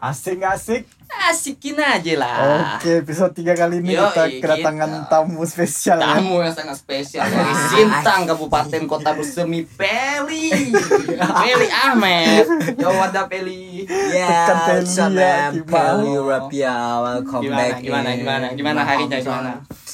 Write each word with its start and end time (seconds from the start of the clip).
Asik 0.00 0.40
asik? 0.42 0.88
Asikin 1.10 1.76
aja 1.76 2.14
lah. 2.16 2.36
Oke, 2.78 3.02
episode 3.02 3.34
3 3.34 3.52
kali 3.52 3.82
ini 3.82 3.92
Yoi, 3.92 4.06
kita 4.06 4.22
kedatangan 4.40 4.88
kita. 4.88 5.10
tamu 5.12 5.42
spesial 5.44 5.98
ya. 5.98 6.16
Tamu 6.16 6.40
yang 6.40 6.54
sangat 6.54 6.76
spesial 6.78 7.20
dari 7.22 7.52
Sintang 7.68 8.24
Kabupaten 8.24 8.82
Kota 8.86 9.12
Bersemi 9.12 9.66
Peli 9.66 10.70
Peli 11.42 11.68
Ahmed 11.68 12.46
Yo 12.78 12.88
what 12.90 13.12
up 13.12 13.26
Peli 13.26 13.84
Tekan 13.84 14.14
Yeah, 14.14 14.46
Peli 14.46 14.80
what's 14.80 14.96
up, 14.96 15.12
ya, 15.12 15.36
gimana? 15.50 15.66
Peli 15.66 16.12
Rapia, 16.16 16.74
welcome 17.02 17.42
Gimana 17.42 17.58
back. 17.60 17.74
gimana 17.82 18.08
in. 18.08 18.16
gimana 18.16 18.46
Gimana 18.54 18.80
harinya 18.80 19.18
gimana 19.18 19.50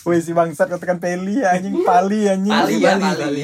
Wih 0.07 0.23
si 0.23 0.31
bangsat 0.31 0.71
katakan 0.71 1.03
Peli 1.03 1.43
anjing. 1.43 1.83
Pali 1.83 2.31
anjing. 2.31 2.55
Pali 2.55 2.79
ya 2.79 2.95
Pali 2.95 3.43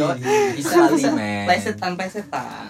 Bisa 0.55 0.87
man. 1.11 1.51
Plesetan 1.51 1.99
plesetan. 1.99 2.65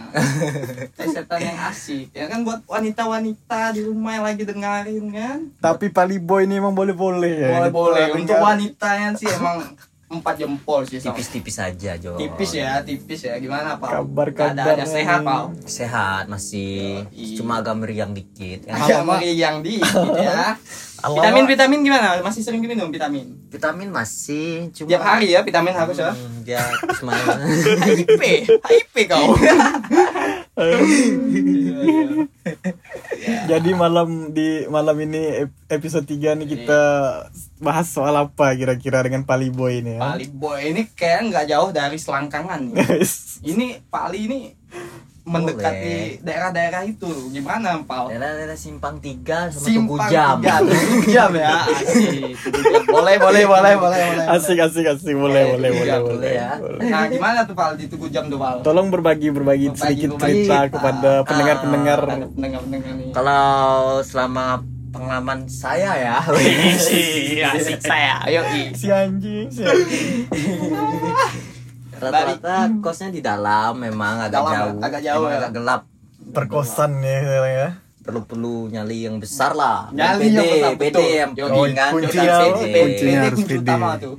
Plesetan 0.97 1.39
yang 1.45 1.59
asik 1.69 2.09
Ya 2.17 2.25
kan? 2.25 2.41
Buat 2.41 2.65
wanita-wanita 2.65 3.77
di 3.77 3.85
rumah 3.85 4.17
yang 4.17 4.25
lagi 4.25 4.49
dengerin 4.49 5.05
kan? 5.13 5.39
Tapi 5.61 5.93
Pali 5.93 6.17
Boy 6.17 6.49
ini 6.49 6.57
emang 6.57 6.73
boleh-boleh 6.73 7.35
ya. 7.36 7.50
Boleh 7.53 7.69
boleh 7.69 8.05
Kita 8.09 8.17
Untuk 8.17 8.39
wanita 8.41 8.89
yang 8.97 9.13
sih 9.13 9.29
emang 9.29 9.61
empat 10.12 10.34
jempol 10.36 10.80
sih 10.82 10.96
sama. 10.96 11.11
Tipis-tipis 11.11 11.57
aja, 11.57 11.96
Jo. 11.96 12.14
tipis 12.14 12.52
ya 12.52 12.80
tipis 12.80 13.21
ya 13.22 13.36
gimana 13.36 13.75
pak 13.75 13.89
Kabar-kabar 13.94 14.52
keadaannya 14.54 14.86
sehat 14.86 15.21
pak 15.21 15.43
Sehat 15.64 16.25
masih, 16.26 17.08
Yoi. 17.08 17.35
cuma 17.35 17.58
agak 17.58 17.75
meriang 17.75 18.12
dikit. 18.12 18.64
Ya. 18.64 18.76
agak 18.76 19.02
meriang 19.02 19.57
dikit 19.61 19.88
ya 20.14 20.52
Alamak. 21.02 21.18
vitamin 21.18 21.44
vitamin 21.48 21.79
gimana 21.82 22.22
masih 22.22 22.40
sering 22.40 22.62
minum 22.62 22.86
vitamin 22.86 23.26
Vitamin 23.48 23.90
masih, 23.90 24.71
cuma 24.71 24.86
tiap 24.86 25.02
hari 25.02 25.30
ya 25.30 25.43
vitamin 25.43 25.72
harus 25.72 25.96
ya 25.96 26.14
Hmm, 26.14 26.40
dia 26.40 26.63
cuma 26.94 27.10
HIP 27.90 28.22
HIP 28.46 28.94
kau 29.07 29.35
Jadi 33.48 33.70
malam 33.73 34.29
di 34.31 34.69
malam 34.69 34.97
ini 35.01 35.48
ep- 35.48 35.56
episode 35.70 36.05
3 36.05 36.37
nih 36.37 36.48
kita 36.51 36.81
bahas 37.56 37.89
soal 37.89 38.12
apa 38.12 38.53
kira-kira 38.53 39.00
dengan 39.00 39.25
Pali 39.25 39.48
Boy 39.48 39.81
ini 39.81 39.97
ya. 39.97 40.00
Pali 40.03 40.28
boy 40.28 40.61
ini 40.67 40.83
kayak 40.89 41.33
nggak 41.33 41.47
jauh 41.48 41.70
dari 41.70 41.97
selangkangan 41.97 42.69
ini 43.50 43.81
Pali 43.86 44.19
ini 44.22 44.41
mendekati 45.25 46.19
daerah-daerah 46.19 46.83
itu 46.83 47.06
gimana 47.31 47.78
Pal? 47.81 48.11
daerah-daerah 48.11 48.55
simpang 48.55 48.98
tiga 48.98 49.47
sama 49.48 49.62
Simpang 49.62 50.03
Tugu 50.03 50.11
jam. 50.11 50.37
tiga, 50.37 50.55
Tugu 50.61 50.98
jam 51.06 51.31
ya 51.33 51.51
asik 51.78 52.34
jam. 52.42 52.83
boleh 52.84 53.17
boleh 53.17 53.45
boleh 53.45 53.73
boleh 53.77 54.03
boleh 54.03 54.27
Asik 54.28 54.59
asik 54.59 54.83
asik 54.84 55.15
boleh 55.15 55.39
Eh, 55.41 55.50
boleh 55.53 55.70
boleh 55.73 55.95
boleh. 55.95 55.98
boleh 56.12 56.33
ya. 56.33 56.50
boleh. 56.59 56.83
nah 56.84 57.06
gimana 57.06 57.39
tuh 57.43 57.55
Pal 57.55 57.75
di 57.75 57.87
Tugu 57.87 58.06
jam 58.09 58.27
tuh 58.27 58.37
Pal 58.37 58.61
Tolong 58.61 58.89
berbagi 58.89 59.31
berbagi 59.31 59.67
Berbagi, 59.69 59.78
sedikit 59.78 60.11
berbagi 60.12 60.27
cerita 60.43 60.56
cerita. 60.59 60.73
kepada 60.73 61.11
pendengar-pendengar. 61.23 62.00
Ah, 62.03 62.19
pendengar-pendengar 62.28 62.93
nih 62.93 63.11
Kalau 63.12 63.47
selama 64.03 64.45
pengalaman 64.91 65.47
saya 65.47 65.97
ya, 65.97 66.17
asik 67.48 67.81
saya 67.81 68.20
ayo 68.27 68.43
Si 68.75 68.91
anjing, 68.91 69.47
si 69.48 69.62
anjing. 69.62 70.19
rata-rata 72.05 72.56
kosnya 72.78 73.08
di 73.08 73.20
dalam 73.20 73.72
memang 73.77 74.14
agak 74.22 74.33
Dalam, 74.34 74.53
jauh, 74.53 74.77
agak 74.81 75.00
jauh 75.00 75.27
ya. 75.27 75.36
agak 75.39 75.53
gelap. 75.53 75.83
Perkosan 76.25 76.92
ya 76.98 77.19
ya. 77.44 77.69
perlu-perlu 78.03 78.67
nyali 78.69 79.06
yang 79.06 79.17
besar 79.17 79.55
lah 79.55 79.86
Nyali 79.91 80.27
PD, 80.27 80.34
yang 80.34 80.42
besar, 80.44 80.72
PD 80.75 80.98
yang 81.14 81.31
kan 81.70 81.91
kuncinya- 81.94 82.41
Kita 82.42 82.67
PD, 82.67 83.00
harus 83.14 83.31
kunci 83.33 83.47
PD. 83.48 83.62
utama 83.62 83.91
tuh 83.94 84.14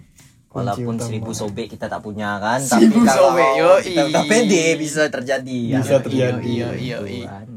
walaupun 0.50 0.94
Kunci 0.94 1.03
seribu 1.03 1.31
sobek 1.34 1.67
kita 1.67 1.86
tak 1.88 2.00
punya 2.00 2.38
kan 2.38 2.62
Seribu 2.62 3.02
tapi 3.02 3.09
kalau 3.09 3.30
sobek, 3.34 3.50
yo, 3.58 3.72
kita 3.81 4.02
udah 4.06 4.23
PD 4.23 4.53
bisa 4.78 5.03
terjadi 5.09 5.59
Bisa 5.75 5.90
Ya, 5.90 6.00
terjadi. 6.00 6.47
Iya, 6.47 6.70
iya, 6.78 6.97
iya. 7.03 7.28
Kan. 7.28 7.47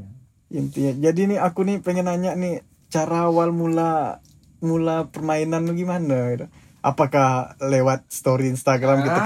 Intinya. 0.48 0.92
Jadi 0.96 1.20
nih 1.28 1.38
aku 1.38 1.60
nih 1.62 1.76
pengen 1.78 2.06
nanya 2.06 2.34
nih 2.34 2.58
cara 2.88 3.26
awal 3.26 3.50
mula 3.50 4.18
mula 4.58 5.06
permainan 5.06 5.62
lu 5.62 5.74
gimana 5.74 6.32
gitu. 6.32 6.46
Apakah 6.80 7.54
lewat 7.60 8.08
story 8.08 8.48
Instagram 8.48 9.04
gitu 9.04 9.20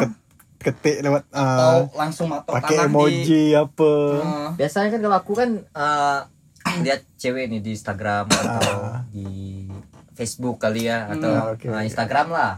ketik 0.60 1.00
lewat 1.00 1.24
atau 1.26 1.88
uh, 1.88 1.96
langsung 1.96 2.28
matok 2.28 2.52
pakai 2.52 2.84
emoji 2.84 3.52
apa. 3.54 3.92
di 4.12 4.20
Ah, 4.20 4.50
biasanya 4.54 4.88
kan 4.90 5.00
kalau 5.00 5.16
aku 5.16 5.32
kan 5.34 5.50
eh, 5.58 6.20
lihat 6.84 7.00
cewek 7.16 7.48
nih 7.48 7.60
di 7.60 7.70
Instagram 7.72 8.28
atau 8.28 8.60
Ah. 8.86 9.00
di 9.08 9.64
Facebook 10.12 10.56
kali 10.58 10.84
ya 10.84 11.08
Hmm, 11.08 11.16
atau 11.16 11.30
oke, 11.50 11.64
eh, 11.64 11.72
oke. 11.72 11.80
Instagram 11.82 12.28
lah 12.28 12.52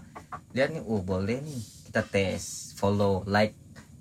lihat 0.50 0.68
nih 0.70 0.82
oh 0.82 0.98
boleh 1.00 1.38
nih 1.38 1.60
kita 1.86 2.02
tes 2.02 2.42
follow 2.74 3.22
like 3.24 3.54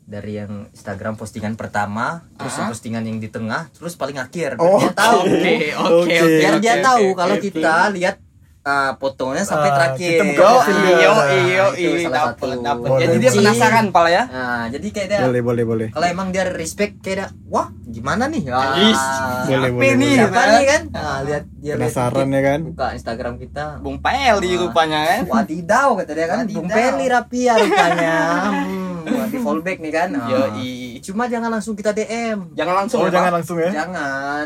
dari 0.03 0.35
yang 0.35 0.65
Instagram 0.67 1.13
postingan 1.13 1.53
pertama 1.53 2.25
terus 2.33 2.57
Ah. 2.57 2.65
postingan 2.67 3.05
yang 3.05 3.17
di 3.17 3.29
tengah 3.29 3.69
terus 3.71 3.93
paling 3.93 4.17
akhir 4.17 4.57
biar 4.57 4.65
Oh, 4.67 4.81
dia 4.81 4.91
tahu 4.91 5.19
Oke, 5.21 5.55
oke, 5.71 5.93
Oke. 6.01 6.15
oke. 6.17 6.35
biar 6.35 6.53
dia 6.57 6.73
oke, 6.73 6.83
tahu 6.83 7.05
oke, 7.05 7.15
kalau 7.15 7.35
oke. 7.35 7.43
kita 7.45 7.73
lihat 7.93 8.15
uh, 8.63 8.91
fotonya 8.95 9.41
sampai 9.41 9.67
Ah, 9.67 9.75
terakhir 9.75 10.09
kita 10.11 10.23
buka 10.27 10.41
Yo, 10.41 10.51
Nah, 10.51 10.65
dia. 10.67 10.95
iyo, 10.95 11.11
Nah, 11.11 11.27
iyo, 11.31 11.65
itu 11.71 11.81
iyo, 11.81 12.03
salah 12.03 12.17
dapet, 12.27 12.47
satu. 12.47 12.61
dapet. 12.61 12.87
Boleh. 12.87 13.01
Jadi 13.01 13.15
dia 13.17 13.31
penasaran, 13.33 13.85
pal 13.89 14.05
ya? 14.07 14.23
nah 14.27 14.63
jadi 14.67 14.87
kayak 14.87 15.07
dia 15.07 15.19
Boleh 15.21 15.41
boleh 15.41 15.63
boleh. 15.63 15.87
kalau 15.89 16.07
emang 16.07 16.27
dia 16.29 16.43
respect 16.47 16.93
kayak 16.99 17.17
dia 17.17 17.27
wah 17.45 17.67
gimana 17.83 18.23
nih 18.25 18.43
ah, 18.47 18.77
Is, 18.79 19.01
Boleh, 19.47 19.69
boleh, 19.69 19.91
nih, 19.91 19.95
boleh. 19.97 20.13
siapa 20.15 20.31
kan? 20.33 20.49
nih 20.51 20.65
kan 20.65 20.81
nah, 20.89 21.17
lihat 21.21 21.43
dia 21.55 21.73
Penasaran 21.75 22.27
ya 22.27 22.41
kan? 22.41 22.59
buka 22.65 22.87
Instagram 22.91 23.33
kita 23.37 23.65
Bung 23.79 23.97
Peli 23.97 24.29
Ah. 24.51 24.59
rupanya 24.61 24.99
kan? 25.05 25.21
wadidaw 25.27 25.89
kata 25.95 26.11
dia 26.11 26.25
kan 26.25 26.37
Wadidaw. 26.41 26.57
Bung 26.57 26.69
Peli 26.69 27.05
rapi 27.07 27.39
ya 27.41 27.53
rupanya 27.55 28.15
hmm, 28.47 28.97
wah, 29.09 29.25
di 29.27 29.37
fallback 29.37 29.77
nih 29.77 29.91
kan 29.91 30.09
Ah. 30.13 30.27
Yoi. 30.27 30.75
Cuma 31.01 31.25
jangan 31.25 31.49
langsung 31.49 31.73
kita 31.73 31.91
DM 31.91 32.53
Jangan 32.53 32.73
langsung 32.77 32.97
Oh 32.97 33.03
ya, 33.03 33.07
Pak. 33.07 33.15
jangan 33.15 33.31
langsung 33.33 33.57
ya. 33.57 33.69
jangan 33.71 34.45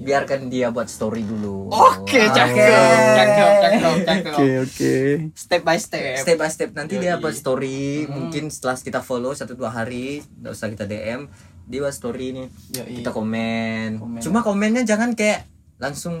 biarkan 0.00 0.40
dia 0.46 0.68
buat 0.68 0.86
story 0.86 1.22
dulu 1.22 1.70
Oke, 1.70 2.20
cakep, 2.26 2.74
cakep, 3.14 3.52
cakep, 3.56 3.96
cakep. 4.04 4.34
Oke 4.34 4.48
oke. 4.60 4.94
Step 5.32 5.62
by 5.62 5.76
step. 5.76 6.18
step 6.18 6.36
by 6.36 6.46
step 6.46 6.70
nanti 6.72 6.96
dia 6.96 7.14
Yoi. 7.14 7.20
buat 7.20 7.32
story 7.32 7.82
Hmm. 8.04 8.12
mungkin 8.12 8.44
setelah 8.48 8.76
kita 8.76 9.00
follow 9.00 9.30
satu 9.30 9.54
dua 9.54 9.70
hari 9.70 10.20
nggak 10.34 10.50
usah 10.50 10.68
kita 10.68 10.84
DM 10.84 11.30
dia 11.64 11.78
buat 11.80 11.92
story 11.92 12.50
Yoi. 12.70 12.98
kita 12.98 13.10
komen. 13.10 13.96
Komen. 13.96 14.20
cuma 14.20 14.40
komennya 14.40 14.82
jangan 14.82 15.12
kayak 15.12 15.46
langsung 15.76 16.20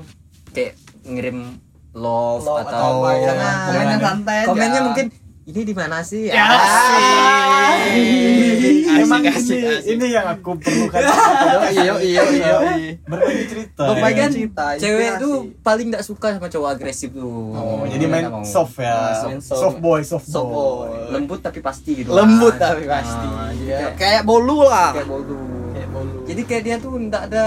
kayak 0.50 0.74
ngirim 1.02 1.58
love, 1.92 2.42
Love 2.42 2.62
atau, 2.64 2.90
apa 3.00 3.10
ya. 3.12 3.22
jangan 3.24 3.54
Komennya 3.68 3.98
santai 4.00 4.36
aja. 4.36 4.46
komennya 4.46 4.80
mungkin 4.82 5.06
ini 5.44 5.60
di 5.62 5.72
mana 5.72 6.00
sih 6.00 6.26
Ya, 6.26 6.40
Ah. 6.40 7.76
asik. 7.76 8.84
Emang 8.94 9.20
Asik, 9.20 9.52
ini, 9.52 9.68
asik. 9.68 9.90
ini 9.90 10.06
yang 10.08 10.26
aku 10.26 10.56
perlukan. 10.56 11.02
Iya, 11.74 11.94
iya, 12.00 12.22
iya. 12.30 12.56
Berbagi 13.04 13.44
cerita. 13.46 13.82
Berbagi 13.86 14.16
ya. 14.16 14.28
cerita, 14.30 14.64
cewek 14.76 15.10
tuh 15.18 15.34
paling 15.60 15.86
nggak 15.90 16.00
suka 16.02 16.26
sama 16.32 16.46
cowok 16.46 16.68
agresif 16.72 17.10
tuh 17.10 17.52
Oh, 17.52 17.84
jadi 17.84 18.04
main 18.06 18.24
soft 18.42 18.78
ya. 18.78 18.88
Ah, 18.88 19.12
soft, 19.12 19.28
main 19.28 19.40
soft. 19.42 19.60
soft 19.60 19.78
boy, 19.78 20.00
soft, 20.02 20.26
Soft 20.26 20.48
boy. 20.48 20.88
lembut 21.10 21.40
tapi 21.40 21.60
pasti 21.60 21.90
gitu 21.96 22.08
Lembut 22.10 22.54
kan. 22.54 22.72
tapi 22.72 22.84
pasti. 22.86 23.26
Ah, 23.26 23.50
Ya, 23.54 23.92
kayak, 23.92 24.22
bolu 24.22 24.64
lah. 24.64 24.92
kayak 24.92 25.06
bolu 25.06 25.36
Kayak 25.70 25.88
bolu. 25.90 26.16
jadi 26.24 26.42
kayak 26.42 26.62
dia 26.62 26.76
tuh 26.78 26.92
nggak 26.94 27.22
ada 27.26 27.44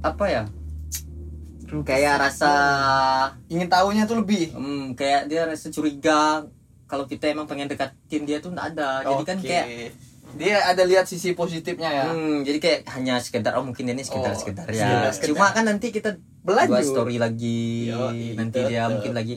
apa 0.00 0.24
ya 0.26 0.42
kayak 1.76 2.14
rasa 2.20 2.52
ingin 3.48 3.66
tahunya 3.66 4.04
tuh 4.04 4.20
lebih. 4.20 4.52
hmm, 4.52 4.94
kayak 4.94 5.26
dia 5.26 5.42
rasa 5.42 5.66
curiga 5.68 6.46
kalau 6.84 7.04
kita 7.04 7.26
emang 7.26 7.44
pengen 7.44 7.66
deketin 7.66 8.22
dia 8.22 8.38
tuh 8.38 8.50
nggak 8.50 8.66
ada 8.72 8.88
jadi 9.02 9.22
kan 9.24 9.36
Oke. 9.36 9.46
kayak 9.46 9.66
dia 10.34 10.56
ada 10.60 10.82
lihat 10.82 11.06
sisi 11.06 11.30
positifnya 11.30 11.86
ya. 11.86 12.04
hmm, 12.08 12.42
jadi 12.42 12.58
kayak 12.58 12.80
hanya 12.90 13.14
sekedar 13.18 13.54
oh 13.54 13.62
mungkin 13.62 13.86
ini 13.86 14.02
sekedar 14.02 14.30
Oh, 14.30 14.36
sekedar 14.36 14.66
ya 14.66 15.08
sekedar. 15.08 15.30
cuma 15.30 15.46
kan 15.50 15.62
nanti 15.62 15.88
kita 15.88 16.16
buat 16.42 16.66
story 16.82 17.16
lagi 17.16 17.88
Yoi, 17.88 18.34
nanti 18.34 18.58
betul, 18.58 18.68
dia 18.68 18.82
mungkin 18.88 19.12
lagi 19.12 19.34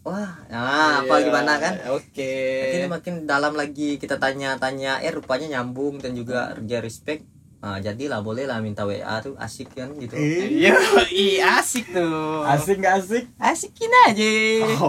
wah 0.00 0.30
nah 0.46 1.00
apa 1.00 1.14
Iya, 1.16 1.24
gimana 1.26 1.52
kan 1.58 1.74
Oke. 1.90 2.30
nanti 2.60 2.76
dia 2.76 2.88
makin 2.88 3.14
dalam 3.24 3.52
lagi 3.52 3.96
kita 3.96 4.16
tanya-tanya 4.16 5.00
eh 5.00 5.10
rupanya 5.10 5.58
nyambung 5.58 5.98
dan 5.98 6.12
juga 6.12 6.54
dia 6.60 6.78
respect 6.78 7.24
nah, 7.58 7.80
jadilah 7.80 8.20
boleh 8.20 8.44
lah 8.44 8.60
minta 8.60 8.84
WA 8.84 9.16
tuh 9.18 9.34
asik 9.36 9.72
kan 9.72 9.90
gitu 9.96 10.14
Iya, 10.14 10.76
iya 11.10 11.58
asik 11.58 11.88
tuh. 11.90 12.44
asik 12.44 12.76
nggak 12.78 12.94
asik? 13.00 13.24
Asikin 13.40 13.92
aja. 14.06 14.32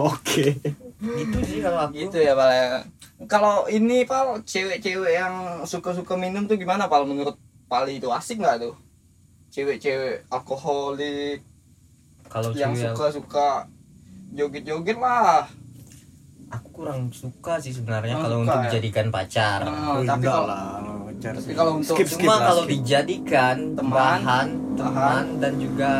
Oke. 0.04 0.60
Itu 0.98 1.38
sih 1.42 1.58
kalau 1.60 1.78
aku 1.82 1.92
Gitu 1.98 2.18
ya, 2.18 2.32
Pal. 2.32 2.50
ya. 2.50 2.66
Kalau 3.24 3.64
ini 3.66 4.02
Pal, 4.02 4.40
cewek-cewek 4.42 5.12
yang 5.14 5.34
suka-suka 5.62 6.14
minum 6.14 6.44
tuh 6.44 6.56
gimana 6.56 6.86
Pal 6.86 7.04
menurut 7.04 7.36
Pali 7.66 7.98
itu 7.98 8.08
asik 8.08 8.38
nggak 8.38 8.62
tuh? 8.62 8.74
Cewek-cewek 9.48 10.28
alkoholik 10.28 11.40
kalau 12.26 12.50
yang 12.52 12.72
cewek 12.72 12.92
suka-suka 12.92 13.66
joget-joget 14.30 14.96
lah. 14.96 15.48
aku 16.46 16.68
kurang 16.72 17.10
suka 17.10 17.58
sih 17.58 17.72
sebenarnya 17.72 18.14
kalau 18.16 18.40
untuk 18.40 18.54
ya? 18.54 18.70
dijadikan 18.70 19.10
pacar 19.10 19.66
Oh, 19.66 19.98
Oh, 19.98 20.00
tapi 20.00 20.24
kalau 20.24 20.46
lah, 20.46 20.78
wajar 21.16 21.32
tapi 21.32 21.42
sih. 21.42 21.54
kalau 21.54 21.72
untuk- 21.74 21.96
skip 21.96 22.06
skip 22.06 22.20
cuma 22.22 22.36
kalau 22.38 22.62
skip. 22.62 22.72
dijadikan 22.74 23.56
Teman, 23.72 23.88
bahan 23.90 24.20
bahan. 24.20 24.48
teman 24.76 25.24
dan 25.40 25.52
juga 25.56 25.92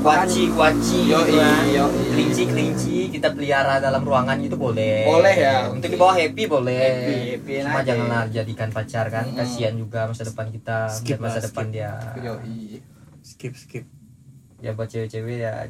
kuaci 0.00 0.42
kuaci 0.50 1.00
Yoi, 1.06 1.32
yoi. 1.70 2.04
kelinci 2.10 2.42
kelinci 2.46 2.96
kita 3.10 3.28
pelihara 3.30 3.76
dalam 3.78 4.00
ruangan 4.00 4.36
itu 4.38 4.52
boleh 4.54 5.04
Boleh 5.06 5.34
ya, 5.34 5.68
untuk 5.68 5.88
dibawa 5.88 6.12
happy 6.14 6.44
boleh 6.46 6.76
Happy, 6.78 7.16
happy 7.34 7.52
cuma 7.62 7.80
janganlah 7.80 8.22
jadikan 8.28 8.68
pacar 8.70 9.08
kan 9.08 9.24
Mm-mm. 9.24 9.36
kasihan 9.38 9.74
juga 9.74 10.04
masa 10.04 10.22
depan 10.22 10.46
kita 10.48 10.78
Skip 10.90 11.16
masa 11.18 11.34
lah, 11.34 11.42
depan 11.42 11.64
skip. 11.64 11.74
dia 11.74 11.92
Yoi. 12.18 12.60
skip 13.22 13.52
skip 13.54 13.84
ya 14.58 14.72
buat 14.72 14.86
cewek-cewek 14.86 15.36
ya 15.38 15.68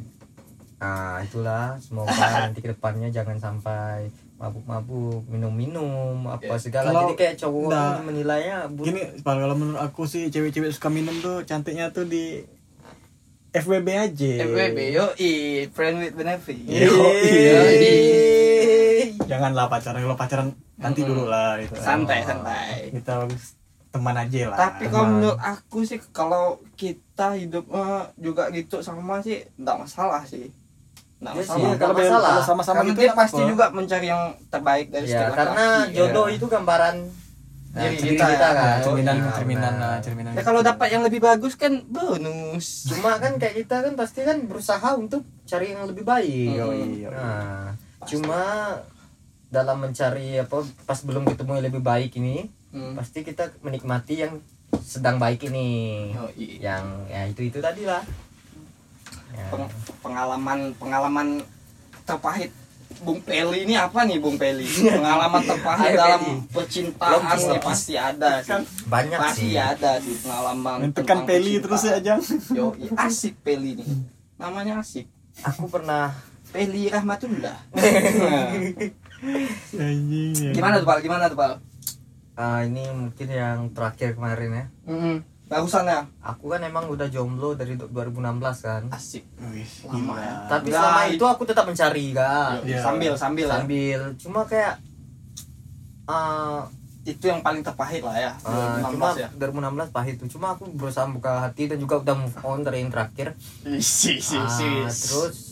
nah 0.81 1.21
itulah 1.21 1.77
semoga 1.77 2.09
nanti 2.43 2.59
ke 2.59 2.73
depannya 2.73 3.09
jangan 3.09 3.37
sampai 3.37 4.09
mabuk-mabuk 4.35 5.29
minum-minum 5.29 6.25
apa 6.25 6.41
Ya, 6.47 6.57
segala 6.57 6.89
kalau- 6.89 7.03
jadi 7.07 7.15
kayak 7.15 7.35
cowok 7.39 7.69
nah, 7.69 8.01
menilainya 8.01 8.57
buruk. 8.67 8.89
Gini, 8.89 9.03
kalau 9.21 9.53
menurut 9.55 9.77
aku 9.79 10.03
sih 10.05 10.27
cewek-cewek 10.27 10.73
suka 10.73 10.89
minum 10.89 11.13
tuh 11.21 11.45
cantiknya 11.45 11.89
tuh 11.91 12.05
di 12.05 12.41
FWB 13.53 13.89
aja. 13.93 14.33
FWB 14.41 14.79
yo 14.91 15.13
i 15.19 15.31
friend 15.69 16.01
with 16.01 16.15
benefit 16.15 16.57
Yo. 16.57 16.89
Janganlah 19.23 19.69
pacaran, 19.69 20.01
kalau 20.01 20.17
pacaran 20.17 20.49
nanti 20.77 21.01
dulu 21.03 21.29
lah 21.29 21.61
itu. 21.61 21.77
santai 21.77 22.25
santai 22.25 22.89
Kita 22.91 23.29
teman 23.91 24.15
aja 24.15 24.43
lah. 24.49 24.59
tapi 24.71 24.87
kalau 24.87 25.07
menurut 25.11 25.37
aku 25.37 25.83
sih 25.83 26.01
kalau 26.09 26.63
kita 26.73 27.35
hidup 27.35 27.67
eh, 27.69 28.03
juga 28.17 28.49
gitu 28.49 28.81
sama 28.81 29.19
sih 29.19 29.45
enggak 29.57 29.77
masalah 29.77 30.23
sih 30.23 30.47
Iya 31.23 31.43
sih, 31.43 31.53
Iya, 31.53 31.69
nggak 31.69 31.79
kalau 31.79 31.95
beda- 31.95 32.09
masalah. 32.09 32.29
kalau 32.31 32.43
sama-sama 32.43 32.81
gitu 32.83 32.97
dia 32.97 33.07
nggak 33.07 33.21
pasti 33.21 33.43
juga 33.45 33.65
mencari 33.71 34.07
yang 34.07 34.23
terbaik 34.49 34.87
dari 34.89 35.05
ya 35.05 35.13
setiap 35.15 35.33
karena 35.35 35.65
laki-laki. 35.79 35.95
jodoh 35.95 36.27
Ya. 36.27 36.33
itu 36.33 36.47
gambaran 36.47 36.97
nah, 37.71 37.83
diri 37.85 37.97
kita, 38.11 38.25
kita, 38.27 38.47
ya. 38.47 38.51
kan 38.51 38.77
cerminan 38.81 39.17
Iya, 39.17 39.31
cerminan 39.31 39.75
lah, 39.77 39.95
cerminan. 40.01 40.33
ya 40.33 40.43
kalau 40.43 40.61
dapat 40.61 40.89
yang 40.89 41.03
lebih 41.03 41.21
bagus 41.21 41.55
kan 41.55 41.73
bonus 41.87 42.67
cuma 42.87 43.15
kan 43.17 43.37
kayak 43.37 43.55
kita 43.59 43.77
kan 43.81 43.93
pasti 43.95 44.21
kan 44.23 44.37
berusaha 44.43 44.89
untuk 44.93 45.21
cari 45.45 45.67
yang 45.71 45.85
lebih 45.85 46.03
baik 46.03 46.57
Yoi, 46.57 47.05
yoi. 47.05 47.11
nah 47.11 47.77
Pasti. 47.99 48.17
cuma 48.17 48.41
dalam 49.47 49.77
mencari 49.79 50.35
apa 50.37 50.57
pas 50.83 50.99
belum 51.01 51.27
ketemu 51.27 51.51
yang 51.55 51.67
lebih 51.67 51.83
baik 51.83 52.17
ini 52.17 52.49
Hmm. 52.71 52.95
pasti 52.95 53.21
kita 53.21 53.51
menikmati 53.61 54.15
yang 54.17 54.39
sedang 54.81 55.19
baik 55.19 55.43
ini 55.45 55.69
Yoi. 56.11 56.59
yang 56.61 56.87
ya 57.05 57.27
itu 57.27 57.45
itu 57.45 57.59
tadi 57.59 57.83
lah. 57.83 57.99
Peng- 59.49 59.73
pengalaman 60.01 60.59
pengalaman 60.77 61.29
terpahit 62.05 62.53
Bung 63.01 63.17
Peli 63.25 63.65
ini 63.65 63.81
apa 63.81 64.05
nih 64.05 64.21
Bung 64.21 64.37
Peli? 64.37 64.69
Pengalaman 65.01 65.41
terpahit 65.41 65.97
Ayo, 65.97 65.97
dalam 65.97 66.23
percintaan 66.53 67.17
nih 67.17 67.57
logis. 67.57 67.65
pasti 67.65 67.95
ada 67.97 68.31
sih. 68.45 68.61
banyak 68.85 69.17
Pasti 69.17 69.41
sih 69.41 69.53
ada 69.57 69.91
sih 69.97 70.15
pengalaman. 70.21 70.77
Tentang 70.93 71.25
peli 71.25 71.57
terus 71.65 71.81
ya, 71.81 71.97
percintaan. 71.97 72.05
Jang. 72.05 72.21
Yo, 72.59 72.67
asik 73.01 73.41
Peli 73.41 73.81
nih. 73.81 73.89
Namanya 74.37 74.85
asik. 74.85 75.09
aku 75.41 75.65
pernah 75.73 76.13
Peli 76.53 76.93
Rahmatullah. 76.93 77.57
Ya. 79.21 79.93
Gimana 80.57 80.81
tuh 80.81 80.89
Pal? 80.89 81.05
Gimana 81.05 81.29
tuh 81.29 81.37
Pal? 81.37 81.61
ah, 82.33 82.65
ini 82.65 82.89
mungkin 82.89 83.29
yang 83.29 83.69
terakhir 83.77 84.17
kemarin 84.17 84.49
ya 84.49 84.65
Bagusan 85.51 85.83
ya? 85.85 86.07
aku 86.23 86.47
kan 86.49 86.63
emang 86.63 86.87
udah 86.87 87.05
jomblo 87.07 87.53
dari 87.53 87.75
2016 87.75 87.91
kan 88.61 88.83
Asik. 88.89 89.27
Wih, 89.45 89.67
Lama 89.85 90.15
ya. 90.17 90.35
tapi 90.47 90.71
Nah, 90.71 90.79
selama 90.79 91.01
itu- 91.05 91.15
itu 91.17 91.25
aku 91.27 91.43
tetap 91.43 91.65
mencari 91.65 92.07
kan 92.13 92.63
Iya. 92.63 92.79
Sambil 92.81 93.13
sambil 93.15 93.45
ya. 93.45 93.53
sambil 93.53 94.01
cuma 94.17 94.41
kayak 94.45 94.79
ah, 96.07 96.71
Itu 97.03 97.27
yang 97.27 97.41
paling 97.41 97.61
terpahit 97.61 97.99
lah 98.01 98.15
ya. 98.15 98.31
ah, 98.43 98.79
cuma 98.85 99.11
2016 99.11 99.19
ya. 99.19 99.29
2016 99.35 99.91
pahit 99.91 100.15
tuh 100.17 100.29
cuma 100.31 100.55
aku 100.55 100.69
berusaha 100.71 101.09
buka 101.09 101.43
hati 101.43 101.67
dan 101.67 101.77
juga 101.77 101.99
udah 101.99 102.15
move 102.15 102.37
on 102.41 102.61
dari 102.61 102.81
yang 102.81 102.93
terakhir 102.93 103.35
Isi 103.65 104.21
isi 104.21 104.37
Ah, 104.37 104.47
terus 104.87 105.50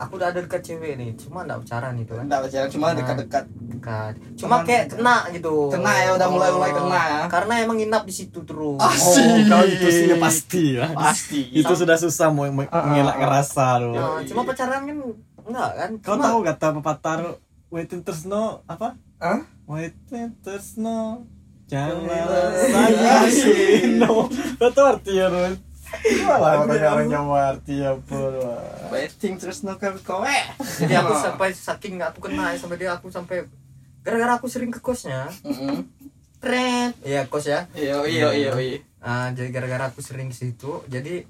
aku 0.00 0.16
udah 0.16 0.28
ada 0.28 0.40
dekat 0.40 0.62
cewek 0.62 0.96
nih 0.96 1.12
cuma 1.14 1.44
nggak 1.44 1.60
pacaran 1.60 1.94
itu 1.94 2.12
kan 2.12 2.24
Enggak 2.24 2.40
pacaran 2.42 2.68
cuma 2.68 2.86
dekat-dekat. 2.90 3.44
dekat 3.68 4.12
cuma 4.34 4.38
Cuman- 4.56 4.64
kayak 4.64 4.84
kena 4.88 5.16
gitu 5.30 5.54
Kena 5.68 5.92
ya, 5.94 6.10
udah 6.14 6.28
mulai-mulai 6.28 6.72
kena 6.72 7.02
ya. 7.02 7.20
karena 7.28 7.54
emang 7.60 7.76
nginap 7.76 8.02
di 8.02 8.14
situ 8.14 8.40
terus 8.40 8.80
Asik. 8.80 9.20
Oh, 9.20 9.36
kalau 9.46 9.66
itu 9.66 9.86
sih 9.86 10.04
ya 10.06 10.16
pasti 10.16 10.64
lah. 10.74 10.90
Pasti. 10.90 11.40
Itu 11.52 11.72
sudah 11.74 11.94
susah 11.94 12.28
mau 12.28 12.44
Ah, 12.44 12.64
ah, 12.70 12.84
ngelak 12.88 13.12
ah. 13.12 13.20
ngerasa 13.20 13.66
loh. 13.78 13.94
Nah, 13.94 14.20
cuma 14.24 14.40
pacaran 14.42 14.80
kan 14.82 14.96
enggak 15.42 15.70
kan 15.74 15.90
Kau 16.00 16.14
Cuma- 16.16 16.24
tahu 16.26 16.38
kata 16.42 16.66
pepatah 16.74 17.16
waiting 17.68 18.00
tersno 18.00 18.64
apa? 18.64 18.96
Hah? 19.16 19.40
Waiting 19.64 20.32
tersno 20.40 21.28
jangan 21.64 22.02
Jangan 22.02 22.58
saya 22.66 23.30
sino. 23.30 24.26
Kau 24.56 24.70
tahu 24.70 24.86
artinya? 24.90 25.26
Malah 26.22 26.64
tanya 26.64 26.88
orang 26.92 27.08
Jawa 27.08 27.38
arti 27.50 27.76
apa 27.80 28.18
lah. 28.34 28.62
Waiting 28.88 29.34
terus 29.36 29.62
nuker 29.62 29.94
kowe. 30.00 30.36
jadi 30.78 30.94
aku 30.98 31.12
sampai 31.14 31.50
saking 31.50 31.98
aku 31.98 32.18
kena 32.22 32.54
ya, 32.54 32.58
sampai 32.58 32.76
dia 32.76 32.90
aku 32.92 33.08
sampai 33.08 33.46
gara-gara 34.00 34.36
aku 34.36 34.48
sering 34.48 34.68
ke 34.68 34.80
kosnya 34.80 35.28
Heeh. 35.42 35.84
Pret. 36.40 36.96
Iya 37.04 37.28
kos 37.28 37.44
ya. 37.44 37.68
Iya 37.72 38.00
iya 38.04 38.28
iya 38.32 38.50
iya. 38.56 38.78
Ah, 38.98 39.28
jadi 39.30 39.48
gara-gara 39.50 39.88
aku 39.88 40.00
sering 40.00 40.28
ke 40.28 40.36
situ, 40.36 40.80
jadi 40.86 41.24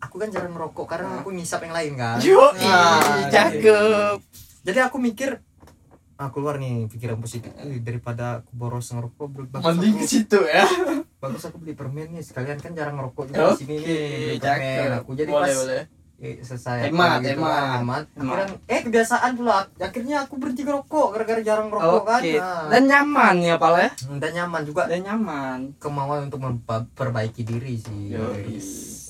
aku 0.00 0.16
kan 0.16 0.32
jarang 0.32 0.52
merokok 0.52 0.88
karena 0.88 1.20
aku 1.20 1.28
ngisap 1.30 1.60
yang 1.62 1.76
lain 1.76 1.92
kan. 1.94 2.16
Yo, 2.20 2.40
Nah, 2.56 3.28
cakep. 3.28 4.16
Jadi 4.60 4.78
aku 4.80 4.96
mikir 4.96 5.40
ah 6.16 6.28
keluar 6.28 6.56
nih 6.56 6.84
pikiran 6.86 7.16
positif 7.16 7.48
"Eh, 7.56 7.80
daripada 7.80 8.40
aku 8.40 8.52
boros 8.52 8.92
ngerokok 8.92 9.56
Mending 9.56 9.96
aku, 9.96 10.00
ke 10.00 10.06
situ 10.06 10.36
ya. 10.44 10.64
Bagus 11.20 11.42
aku 11.44 11.56
beli 11.56 11.72
permen 11.72 12.08
nih 12.10 12.22
sekalian 12.22 12.56
kan 12.56 12.72
jarang 12.72 12.96
ngerokok 12.96 13.24
juga 13.28 13.52
di 13.52 13.58
sini 13.58 13.74
nih 13.76 13.86
beli 14.18 14.38
permen 14.38 14.90
aku 14.96 15.10
jadi 15.14 15.30
boleh 15.30 15.44
pas 15.46 15.60
boleh. 15.60 15.82
eh, 16.18 16.36
selesai 16.38 16.76
Hemat, 16.86 17.08
aku 17.10 17.20
gitu 17.22 17.32
hemat. 17.34 17.48
kan, 17.50 17.64
hemat. 17.74 18.04
Hemat. 18.10 18.36
Akhirnya- 18.38 18.60
eh 18.66 18.80
kebiasaan 18.82 19.30
pula 19.34 19.56
akhirnya 19.78 20.16
aku 20.20 20.34
berhenti 20.36 20.62
ngerokok 20.62 21.06
gara-gara 21.10 21.40
jarang 21.42 21.66
ngerokok 21.68 22.02
kan 22.02 22.20
Oke. 22.22 22.34
Nah, 22.34 22.64
Dan 22.68 22.82
nyaman 22.86 23.36
ya, 23.38 23.54
Pal 23.56 23.74
ya. 23.78 23.88
dan 24.14 24.30
nyaman 24.34 24.62
juga 24.62 24.82
Dan 24.84 25.00
nyaman. 25.02 25.58
kemauan 25.76 26.20
untuk 26.22 26.40
memperbaiki 26.40 27.40
diri 27.42 27.74
sih 27.76 28.12
Yoi. 28.12 28.60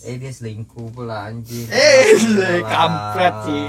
eh 0.02 0.16
dia 0.16 0.30
selingkuh 0.30 0.86
pula 0.90 1.26
anjing 1.26 1.66
Eh, 1.66 2.14
kampret 2.64 3.34
sih. 3.44 3.66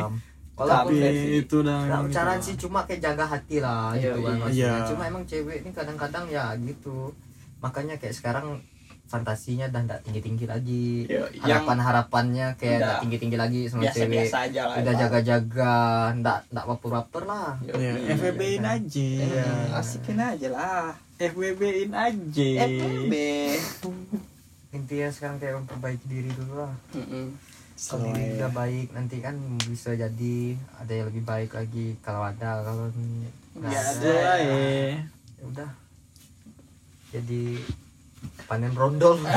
kalau 0.53 0.73
aku 0.79 0.93
Tapi 0.93 1.39
itu 1.39 1.55
udah 1.59 1.77
nggak 1.83 2.01
pacaran 2.07 2.37
sih 2.39 2.53
cuma 2.55 2.85
kayak 2.85 3.01
jaga 3.03 3.25
hati 3.27 3.57
lah 3.57 3.91
Iya, 3.91 4.13
gitu 4.13 4.19
kan 4.19 4.29
iya. 4.29 4.37
maksudnya 4.39 4.69
Iya. 4.71 4.85
cuma 4.87 5.03
emang 5.03 5.23
cewek 5.25 5.57
ini 5.59 5.69
kadang-kadang 5.71 6.25
ya 6.27 6.45
gitu 6.57 7.09
makanya 7.61 7.95
kayak 7.95 8.13
sekarang 8.13 8.59
fantasinya 9.05 9.67
udah 9.67 9.81
nggak 9.83 10.01
tinggi-tinggi 10.03 10.45
lagi 10.47 11.03
Yo, 11.03 11.27
yang 11.43 11.67
harapan 11.67 11.77
harapannya 11.83 12.47
kayak 12.55 12.79
nggak 12.79 12.97
tinggi-tinggi 13.03 13.35
lagi 13.35 13.59
sama 13.67 13.81
cewek 13.83 13.91
biasa-biasa 14.07 14.37
aja 14.41 14.61
lah. 14.63 14.75
udah 14.79 14.93
Pal. 14.93 15.01
jaga-jaga 15.03 15.73
nggak 16.15 16.39
nggak 16.47 16.65
baper-baper 16.65 17.23
lah 17.25 17.51
Yo, 17.61 17.73
Ya, 17.75 17.91
iya. 17.93 18.15
FWB-in 18.15 18.63
aja. 18.65 19.07
Iya. 19.19 19.49
Asikin 19.75 20.15
aja 20.17 20.47
lah. 20.49 20.95
FWB-in 21.17 21.91
aja. 21.91 22.49
FWB. 22.65 23.13
intinya 24.71 25.09
sekarang 25.11 25.37
kayak 25.37 25.55
memperbaiki 25.59 26.05
diri 26.07 26.31
dulu 26.31 26.53
lah 26.57 26.71
Heeh. 26.91 27.27
kalau 27.75 28.07
diri 28.07 28.23
ya. 28.23 28.33
udah 28.39 28.51
baik 28.55 28.87
nanti 28.89 29.19
kan 29.19 29.35
bisa 29.61 29.91
jadi 29.91 30.35
ada 30.79 30.87
yang 30.89 31.07
lebih 31.11 31.23
baik 31.25 31.51
lagi 31.51 31.99
kalau 31.99 32.23
ada 32.23 32.63
kalau 32.63 32.87
nggak 33.51 33.67
ada 33.67 33.91
Ada 33.91 34.11
lah 34.15 34.37
ya. 34.39 34.55
ya 34.55 35.43
udah 35.43 35.69
jadi 37.11 37.59
panen 38.45 38.73
rondol 38.73 39.19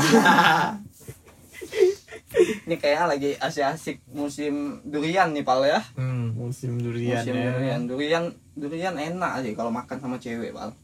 Ini 2.67 2.77
kayak 2.77 3.07
lagi 3.07 3.31
asik-asik 3.37 4.03
musim 4.11 4.83
durian 4.85 5.31
nih, 5.31 5.43
Pal 5.43 5.63
ya. 5.63 5.79
hmm, 5.95 6.35
Musim 6.35 6.77
durian 6.77 7.23
musim 7.23 7.31
ya. 7.33 7.51
durian. 7.53 7.81
Durian 7.87 8.25
durian 8.53 8.95
enak 8.97 9.33
sih 9.41 9.53
kalau 9.53 9.71
makan 9.71 9.97
sama 9.97 10.17
cewek, 10.17 10.51
Pal. 10.51 10.75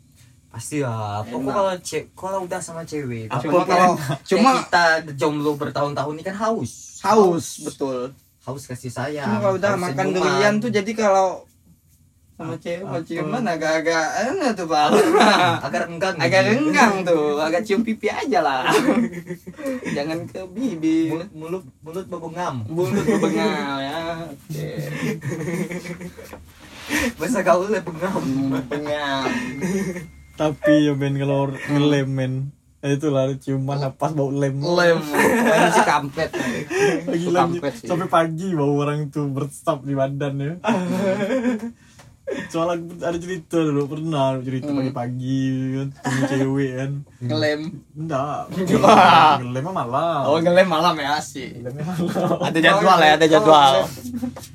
pasti 0.49 0.83
lah 0.83 1.23
pokoknya 1.23 1.53
kalau 1.53 1.73
cewek 1.79 2.07
kalau 2.13 2.39
udah 2.43 2.59
sama 2.59 2.83
cewek 2.83 3.31
Apa 3.31 3.39
Cuma 3.41 3.55
pun 3.57 3.67
kalau 3.69 3.91
cuma 4.29 4.51
kita 4.59 4.85
jomblo 5.15 5.55
bertahun-tahun 5.55 6.11
ini 6.13 6.25
kan 6.25 6.37
haus 6.37 6.99
haus 7.01 7.47
betul. 7.63 8.11
haus 8.41 8.63
kasih 8.65 8.91
sayang 8.91 9.31
Cuma 9.31 9.39
kalau 9.41 9.55
udah 9.57 9.73
makan 9.79 9.95
senyuman. 10.05 10.17
durian 10.17 10.55
tuh 10.59 10.71
jadi 10.73 10.91
kalau 10.93 11.47
sama 12.41 12.57
cewek 12.57 12.81
mau 12.89 13.01
ciuman 13.05 13.45
agak-agak 13.45 14.07
enak 14.33 14.51
tuh 14.57 14.65
Pal. 14.65 14.97
agak 15.69 15.93
enggang 15.93 16.17
agak 16.17 16.41
renggang 16.49 16.95
tuh, 17.05 17.37
agak 17.37 17.61
cium 17.69 17.85
pipi 17.85 18.09
aja 18.09 18.41
lah. 18.41 18.65
Jangan 19.97 20.25
ke 20.25 20.41
bibir. 20.49 21.13
mulut 21.13 21.31
mulut 21.37 21.65
mulut 21.85 22.07
berbengam 22.09 22.65
Buntut 22.65 23.05
berbengal 23.05 23.77
ya. 23.85 24.01
Oke. 24.25 24.69
bahasa 27.21 27.45
gaulnya 27.45 27.85
bengam 27.85 28.25
Bengam. 28.65 29.29
Tapi 30.41 30.75
ya 30.89 30.97
men 30.97 31.21
kalau 31.21 31.53
ngelem 31.53 32.09
men. 32.09 32.35
Eh, 32.81 32.97
itu 32.97 33.13
lah 33.13 33.29
ciuman 33.37 33.77
napas 33.77 34.17
bau 34.17 34.33
lem. 34.33 34.57
Lem. 34.57 35.05
Ini 35.05 35.69
sih 35.77 35.85
kampret. 35.85 36.33
Gila 37.05 37.45
kampret 37.45 37.77
sih. 37.77 37.85
sampai 37.85 38.09
pagi 38.09 38.57
bau 38.57 38.73
orang 38.81 39.13
itu 39.13 39.29
bersap 39.29 39.85
di 39.85 39.93
badan 39.93 40.41
ya. 40.41 40.53
Soalnya 42.47 42.77
ada 43.01 43.15
cerita 43.15 43.59
dulu 43.59 43.87
pernah 43.89 44.39
cerita 44.39 44.69
Hmm. 44.69 44.79
pagi-pagi 44.81 45.43
kan 45.73 45.89
sama 45.97 46.23
cewek 46.31 46.71
kan. 46.73 46.91
Ngelem. 47.21 47.61
Enggak. 47.93 48.39
Wah. 48.77 49.35
Ngelemnya 49.39 49.73
malam. 49.77 50.21
Oh, 50.25 50.39
ngelem 50.39 50.67
malam 50.67 50.95
ya 50.95 51.19
sih. 51.19 51.51
Ngelemnya 51.53 51.85
malam. 51.85 52.39
Ada 52.41 52.59
jadwal 52.61 52.99
ya, 52.99 53.13
ada 53.15 53.27
jadwal. 53.27 53.73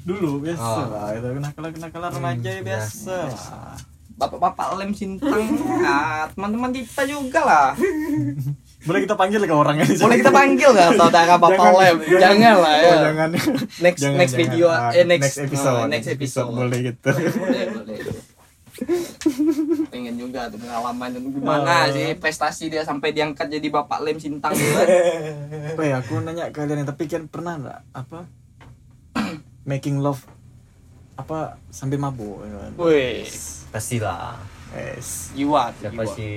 Dulu 0.01 0.29
biasa 0.41 0.63
Oh. 0.63 0.85
lah 0.89 1.09
itu 1.11 1.27
kenakalan-kenakalan 1.29 2.09
remaja 2.11 2.49
ya 2.49 2.55
Hmm, 2.55 2.65
biasa 2.65 3.15
biasa. 3.25 3.55
lah. 3.55 3.77
Bapak-bapak 4.15 4.67
lem 4.77 4.91
sintang. 4.91 5.43
Nah, 5.77 6.31
teman-teman 6.31 6.71
kita 6.71 7.03
juga 7.03 7.39
lah. 7.41 7.69
Boleh 8.85 8.99
kita 9.01 9.15
panggil 9.15 9.41
ke 9.41 9.49
orangnya 9.51 9.83
di 9.83 9.93
sini? 9.93 10.05
Boleh 10.05 10.17
kita 10.17 10.31
panggil 10.31 10.69
nggak 10.69 10.89
saudara 10.93 11.33
Bapak 11.35 11.57
Jangan, 11.57 11.73
Lem? 11.75 11.97
Jangan 12.05 12.55
lah 12.55 12.73
ya. 12.75 12.85
Oh, 12.85 12.97
jangan. 13.01 13.29
Next 13.81 13.99
Jangan, 13.99 14.15
next 14.15 14.31
jangan. 14.31 14.43
video 14.45 14.65
Ah, 14.67 14.91
eh 14.91 15.03
next 15.03 15.37
episode. 15.39 15.73
oh, 15.75 15.85
next 15.85 16.07
episode. 16.07 16.47
boleh 16.47 16.79
gitu. 16.83 17.09
boleh 17.11 17.63
boleh. 17.73 17.97
Pengen 19.87 20.15
juga 20.15 20.47
tuh 20.47 20.59
pengalaman 20.59 21.07
dan 21.09 21.21
gimana 21.25 21.63
Ah. 21.65 21.83
sih 21.89 22.13
prestasi 22.13 22.67
dia 22.67 22.83
sampai 22.83 23.09
diangkat 23.09 23.47
jadi 23.49 23.67
Bapak 23.69 23.99
Lem 23.99 24.17
Sintang 24.17 24.51
gitu 24.51 24.69
kan. 24.69 24.87
Weh, 25.79 25.91
aku 25.91 26.19
nanya 26.19 26.51
kalian 26.51 26.83
tapi 26.83 27.07
kan 27.07 27.25
pernah 27.25 27.55
nggak 27.55 27.79
apa 27.91 28.27
making 29.63 29.97
love 29.97 30.21
apa 31.15 31.55
sambil 31.69 31.97
mabuk 31.97 32.43
ya 32.43 32.53
kan? 32.59 32.71
Wih, 32.77 33.23
pastilah 33.71 34.35
Yes. 34.67 35.29
jiwa 35.31 35.69
siapa 35.73 36.03
jiwa. 36.03 36.15
sih 36.15 36.31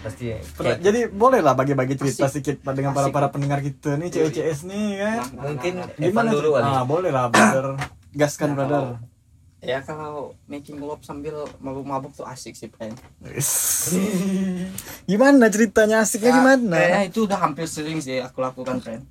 pasti 0.00 0.26
Pernah- 0.54 0.76
kayak- 0.76 0.80
jadi 0.80 1.00
boleh 1.08 1.40
lah 1.40 1.52
bagi-bagi 1.52 1.96
cerita 1.96 2.26
Asik. 2.26 2.44
sedikit 2.44 2.56
dengan 2.70 2.92
para 2.92 3.08
para 3.08 3.28
pendengar 3.28 3.58
kita 3.58 3.96
nih 3.96 4.08
cewek 4.08 4.30
CS 4.34 4.60
nih 4.64 4.86
kan. 4.96 5.08
Nah, 5.08 5.26
nah, 5.32 5.42
mungkin 5.48 5.72
nah, 5.74 5.86
nah. 5.88 5.98
Evan 5.98 6.04
Gimana 6.04 6.30
dulu 6.30 6.48
Ah, 6.56 6.84
boleh 6.84 7.10
lah 7.10 7.26
brother. 7.26 7.66
Gaskan 8.14 8.48
Nah, 8.48 8.56
brother. 8.56 8.82
kalau- 8.92 8.98
Ya 9.60 9.80
kalau 9.80 10.16
making 10.44 10.76
love 10.76 11.00
sambil 11.00 11.32
mabuk-mabuk 11.56 12.12
tuh 12.12 12.28
asik 12.28 12.52
sih, 12.52 12.68
friend. 12.68 13.00
Yes. 13.24 13.96
gimana 15.04 15.48
ceritanya 15.48 16.00
asiknya 16.00 16.30
Ya, 16.30 16.36
gimana? 16.36 16.76
Kayaknya 16.76 17.02
itu 17.06 17.18
udah 17.24 17.38
hampir 17.38 17.64
sering 17.64 17.98
sih 17.98 18.20
aku 18.20 18.40
lakukan, 18.40 18.76
friend. 18.78 19.08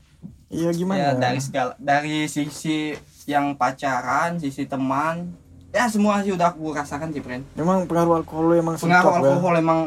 Iya 0.48 0.70
Ya, 0.70 0.72
gimana? 0.72 1.17
dari 1.17 1.41
segala 1.41 1.74
dari 1.75 2.27
sisi 2.27 2.93
yang 3.25 3.58
pacaran, 3.58 4.38
sisi 4.38 4.63
teman, 4.63 5.34
ya 5.73 5.89
semua 5.89 6.21
sih 6.21 6.31
udah 6.31 6.53
aku 6.53 6.71
rasakan 6.71 7.09
sih, 7.09 7.19
friend. 7.19 7.43
Memang 7.53 7.83
pengaruh 7.83 8.21
alkohol 8.21 8.53
emang 8.53 8.77
Pengaruh 8.77 9.17
alkohol 9.17 9.57
emang 9.57 9.79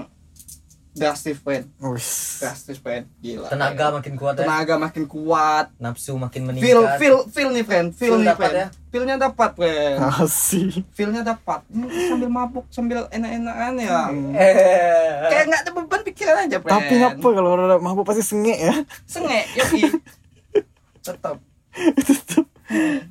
drastis, 0.92 1.36
friend. 1.36 1.68
ya. 1.76 1.92
Drastis, 2.40 2.80
friend. 2.80 3.04
Gila. 3.20 3.46
tenaga 3.46 3.92
makin 3.92 4.16
kuat 4.16 4.34
ya 4.34 4.42
tenaga 4.42 4.74
makin 4.76 5.04
kuat. 5.04 5.68
nafsu 5.76 6.16
makin 6.16 6.48
meningkat 6.48 6.64
Feel 6.64 6.82
feel 6.96 7.16
feel 7.28 7.50
nih, 7.52 7.62
friend. 7.62 7.92
Feel, 7.92 8.16
Feel 8.16 8.18
nih, 8.18 8.26
dapat 8.26 8.40
friend. 8.40 8.56
ya? 8.56 8.66
Feelnya 8.88 9.16
dapat, 9.20 9.50
friend. 9.52 9.98
Asik. 10.24 10.88
Feelnya 10.90 11.20
dapat. 11.22 11.60
Ini 11.68 11.84
sambil 12.08 12.30
mabuk, 12.32 12.64
sambil 12.72 13.04
enak-enakan 13.06 13.72
ya. 13.76 14.00
eh 14.32 15.28
Kayak 15.28 15.44
nggak 15.46 15.60
ada 15.60 15.70
beban 15.70 16.00
pikiran 16.02 16.36
aja, 16.42 16.56
friend. 16.58 16.72
Tapi 16.74 16.92
ngapa 16.96 17.28
kalau 17.30 17.50
orang 17.52 17.78
mabuk 17.78 18.02
pasti 18.02 18.24
sengek 18.24 18.58
ya? 18.58 18.74
Sengek, 19.04 19.44
yoi. 19.52 19.80
Tetap. 21.04 21.36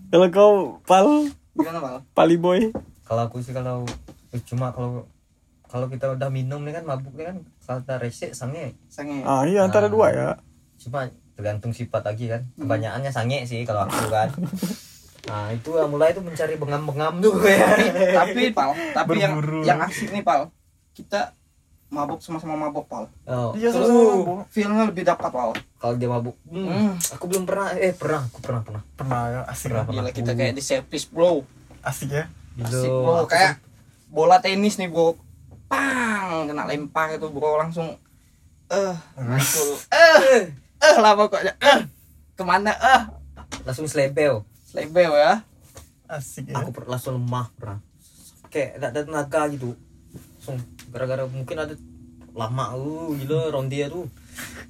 Kalau 0.10 0.28
kau 0.28 0.52
pal 0.84 1.30
Gimana, 1.56 1.80
Mal? 1.80 1.96
pali 2.12 2.36
boy. 2.36 2.70
kalau 3.02 3.22
aku 3.24 3.40
sih 3.40 3.52
kalau 3.52 3.86
cuma 4.44 4.70
kalau 4.70 5.06
kalau 5.66 5.88
kita 5.88 6.12
udah 6.12 6.28
minum 6.28 6.62
nih 6.62 6.74
kan 6.74 6.84
mabuk 6.84 7.14
nih 7.14 7.26
kan 7.26 7.38
kalau 7.62 7.80
kita 7.80 7.96
resek 7.98 8.32
sange 8.32 8.76
Sengek. 8.88 9.24
Ah 9.24 9.44
iya 9.44 9.62
antara 9.62 9.86
Ah. 9.86 9.92
dua 9.92 10.08
ya. 10.10 10.30
cuma 10.78 11.08
tergantung 11.32 11.72
sifat 11.72 12.04
lagi 12.04 12.28
kan 12.28 12.44
kebanyakannya 12.54 13.08
sange 13.10 13.44
sih 13.44 13.64
kalau 13.64 13.84
aku 13.84 13.96
kan 14.12 14.30
nah 15.26 15.50
itu 15.50 15.72
mulai 15.86 16.12
itu 16.12 16.20
mencari 16.20 16.54
bengam-bengam 16.54 17.18
tuh 17.18 17.34
ya 17.42 17.66
tapi 18.16 18.52
pal 18.52 18.72
tapi 18.92 19.18
yang 19.18 19.34
Berburu. 19.36 19.64
yang 19.64 19.80
asik 19.82 20.10
nih 20.10 20.22
pal 20.22 20.52
kita 20.92 21.34
mabuk 21.96 22.20
sama-sama 22.20 22.60
mabuk 22.60 22.84
pal. 22.86 23.08
Oh, 23.24 23.56
Iya 23.56 23.72
Terus 23.72 23.88
sama 23.88 24.04
mabuk. 24.14 24.38
feelnya 24.50 24.84
lebih 24.86 25.04
dapat 25.04 25.30
pal. 25.30 25.56
Kalau 25.78 25.96
dia 25.96 26.06
mabuk. 26.06 26.36
Hmm, 26.46 26.68
Hmm. 26.68 26.92
aku 27.10 27.24
belum 27.26 27.44
pernah 27.44 27.72
eh 27.74 27.92
pernah 27.92 28.22
aku 28.22 28.40
pernah 28.40 28.62
pernah. 28.62 28.82
Pernah 28.94 29.22
ya. 29.26 29.42
Asik 29.46 29.72
Pernah, 29.72 29.84
lah. 29.86 29.94
gila 29.96 30.10
kita 30.12 30.32
kayak 30.34 30.54
di 30.54 30.62
servis 30.62 31.06
bro. 31.06 31.48
Asik 31.82 32.12
ya. 32.12 32.28
asik 32.58 32.68
Gitu. 32.84 32.92
bro. 32.92 33.24
Aku 33.24 33.28
kayak 33.28 33.64
bola 34.08 34.38
tenis 34.38 34.76
nih 34.76 34.88
bro. 34.88 35.16
Pang 35.66 36.46
kena 36.46 36.64
lempar 36.66 37.16
itu 37.16 37.28
bro. 37.28 37.56
Langsung 37.58 37.96
eh 38.68 38.96
langsung 39.16 39.70
eh 39.90 40.52
eh 40.76 40.96
lah 40.98 41.16
pokoknya. 41.16 41.56
Eh 41.56 41.80
ke 42.34 42.44
mana? 42.44 42.70
Eh. 42.70 43.02
Langsung 43.64 43.88
selebel. 43.88 44.44
Lebel 44.72 45.12
ya. 45.12 45.34
Asik 46.06 46.46
ya. 46.46 46.60
aku 46.60 46.70
per- 46.72 46.86
langsung 46.86 47.16
lemah 47.16 47.48
pernah. 47.54 47.80
Kayak 48.48 48.78
tidak 48.78 48.90
ada 48.90 49.02
tenaga 49.02 49.42
gitu 49.50 49.74
gara-gara 50.88 51.24
mungkin 51.26 51.58
ada 51.58 51.74
lama 52.32 52.66
uh 52.74 53.10
gila 53.16 53.50
ronde 53.50 53.80
tuh 53.86 54.06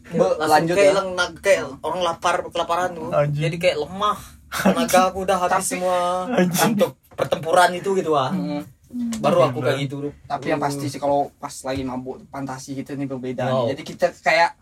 Be, 0.08 0.22
langsung 0.22 0.46
lanjut 0.48 0.76
kayak 0.76 0.94
ya. 0.94 1.26
kayak 1.36 1.62
orang 1.82 2.02
lapar 2.04 2.36
kelaparan 2.46 2.90
tuh 2.94 3.10
Anjing. 3.10 3.42
jadi 3.42 3.56
kayak 3.58 3.78
lemah 3.82 4.20
tenaga 4.48 5.00
aku 5.10 5.26
udah 5.26 5.38
habis 5.40 5.52
Tapi- 5.58 5.70
semua 5.74 5.98
untuk 6.64 6.92
pertempuran 7.12 7.74
itu 7.74 7.90
gitu 7.94 8.14
ah 8.14 8.32
Hmm. 8.86 9.12
baru 9.20 9.50
aku 9.50 9.60
kayak 9.60 9.80
gitu 9.82 9.96
tuh 10.00 10.14
tapi 10.24 10.54
yang 10.54 10.62
pasti 10.62 10.88
sih 10.88 11.02
kalau 11.02 11.28
pas 11.36 11.52
lagi 11.66 11.84
mabuk 11.84 12.22
fantasi 12.26 12.78
kita 12.78 12.94
nih 12.94 13.04
berbeda. 13.06 13.44
Wow. 13.44 13.68
jadi 13.68 13.82
kita 13.82 14.06
kayak 14.16 14.56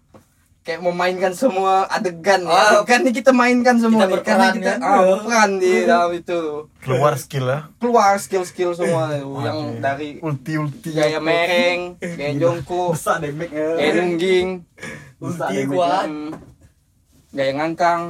kayak 0.63 0.79
memainkan 0.79 1.31
semua 1.31 1.83
adegan 1.87 2.41
ya 2.41 2.49
Ah. 2.49 2.67
adegan 2.79 3.03
nih 3.03 3.13
kita 3.13 3.31
mainkan 3.31 3.75
semua 3.77 4.03
Kita 4.03 4.09
nih 4.09 4.19
karena 4.23 4.47
kita 4.49 4.71
kan? 4.73 4.79
ah, 4.81 4.99
berperan 5.03 5.49
di 5.57 5.71
dalam 5.83 6.11
itu 6.13 6.39
Keluar 6.79 7.13
skill 7.15 7.45
ya. 7.45 7.59
keluar 7.77 8.15
skill-skill 8.17 8.71
semua 8.71 9.11
tuh, 9.13 9.39
yang 9.39 9.59
Oke. 9.69 9.79
dari 9.79 10.09
ulti 10.19 10.53
ulti. 10.55 10.89
gaya 10.89 11.19
mereng 11.19 11.95
gaya 11.97 12.31
jongkok 12.33 12.91
Besar 12.93 13.19
back 13.21 13.51
ya. 13.51 13.69
gaya 13.73 13.91
nungging 13.97 14.47
ulti 15.17 15.55
kuat 15.65 16.07
hmm, 16.07 16.31
gaya 17.29 17.51
ngangkang 17.53 18.01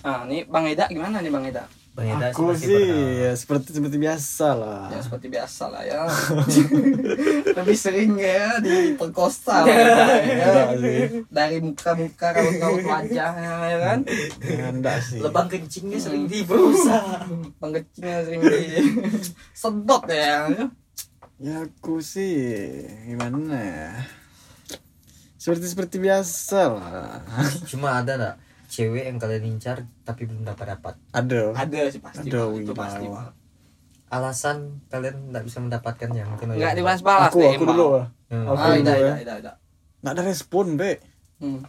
ah 0.00 0.22
ini 0.24 0.42
bang 0.44 0.64
Eda 0.68 0.86
gimana 0.86 1.18
nih 1.18 1.28
bang 1.28 1.44
Eda 1.46 1.64
Bang 1.98 2.06
Eda 2.08 2.30
Aku 2.30 2.54
seperti 2.54 2.62
sih 2.62 2.78
pernah. 2.78 3.10
ya 3.18 3.32
seperti 3.34 3.68
seperti 3.72 3.96
biasa 3.98 4.46
lah. 4.54 4.86
ya 4.86 5.00
seperti 5.02 5.26
biasa 5.28 5.62
lah 5.66 5.82
ya 5.82 6.02
lebih 7.58 7.74
sering 7.76 8.12
ya 8.14 8.62
diperkosa 8.62 9.56
lah, 9.60 9.82
ya. 10.22 10.54
Enggak 10.70 10.70
dari 11.26 11.58
muka-muka 11.58 12.26
raut-raut 12.30 12.86
wajahnya 12.86 13.50
ya 13.66 13.78
kan 13.82 13.98
Ya, 14.40 14.66
enggak 14.70 15.02
sih. 15.02 15.18
lebang 15.18 15.50
kencingnya 15.50 15.98
sering 15.98 16.24
diberusaha 16.24 17.26
pengecingnya 17.58 18.18
sering 18.22 18.40
di 18.40 18.62
sedot 19.52 20.06
ya 20.06 20.54
Ya 21.36 21.66
aku 21.66 21.98
sih 21.98 22.38
gimana 23.04 23.58
ya? 23.58 23.90
Seperti 25.34 25.66
seperti 25.66 25.96
biasa 25.98 26.60
lah. 26.68 27.22
cuma 27.64 27.94
ada 27.96 28.12
nggak 28.14 28.36
cewek 28.68 29.08
yang 29.08 29.16
kalian 29.16 29.44
incar 29.48 29.82
tapi 30.04 30.28
belum 30.28 30.44
dapat 30.44 30.76
dapat 30.76 30.94
Ada. 31.10 31.56
ada 31.56 31.80
sih 31.88 32.00
pasti 32.04 32.28
Ada, 32.28 32.52
itu 32.52 32.68
wih, 32.68 32.76
pasti 32.76 33.06
alasan 34.08 34.80
kalian 34.88 35.32
nggak 35.32 35.44
bisa 35.44 35.58
mendapatkannya 35.60 36.24
mungkin 36.24 36.46
nggak 36.52 36.64
ada. 36.64 36.76
dibahas-bahas 36.76 37.32
Aku 37.32 37.40
deh, 37.40 37.52
aku 37.52 37.64
Mbak. 37.64 37.72
dulu 37.76 37.86
lah. 37.92 38.06
Hmm. 38.28 38.44
Aku 38.44 38.56
ah 38.56 38.64
dulu 38.64 38.76
tidak 38.78 38.96
ya. 38.96 39.00
tidak 39.00 39.16
tidak 39.18 39.36
tidak 39.40 39.54
Nggak 39.98 40.12
ada 40.14 40.22
respon, 40.24 40.66
Be. 40.76 40.90
hmm. 41.40 41.60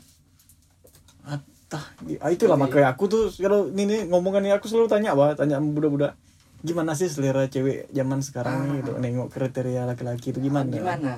Atah, 1.26 1.84
ah, 2.20 2.30
itulah 2.32 2.56
Jadi- 2.56 2.64
makanya 2.64 2.88
aku 2.92 3.04
tuh 3.06 3.24
kalau 3.36 3.68
ini 3.70 4.08
ini 4.08 4.52
aku 4.52 4.66
selalu 4.66 4.88
tanya 4.88 5.12
bah, 5.14 5.36
tanya 5.36 5.60
budak-budak. 5.60 6.14
Gimana 6.60 6.92
sih 6.92 7.08
selera 7.08 7.48
cewek 7.48 7.88
zaman 7.90 8.20
sekarang 8.20 8.68
nih 8.68 8.84
gitu, 8.84 8.92
nengok 9.00 9.32
kriteria 9.32 9.88
laki-laki 9.88 10.36
itu 10.36 10.40
gimana? 10.44 10.68
gimana 10.68 11.14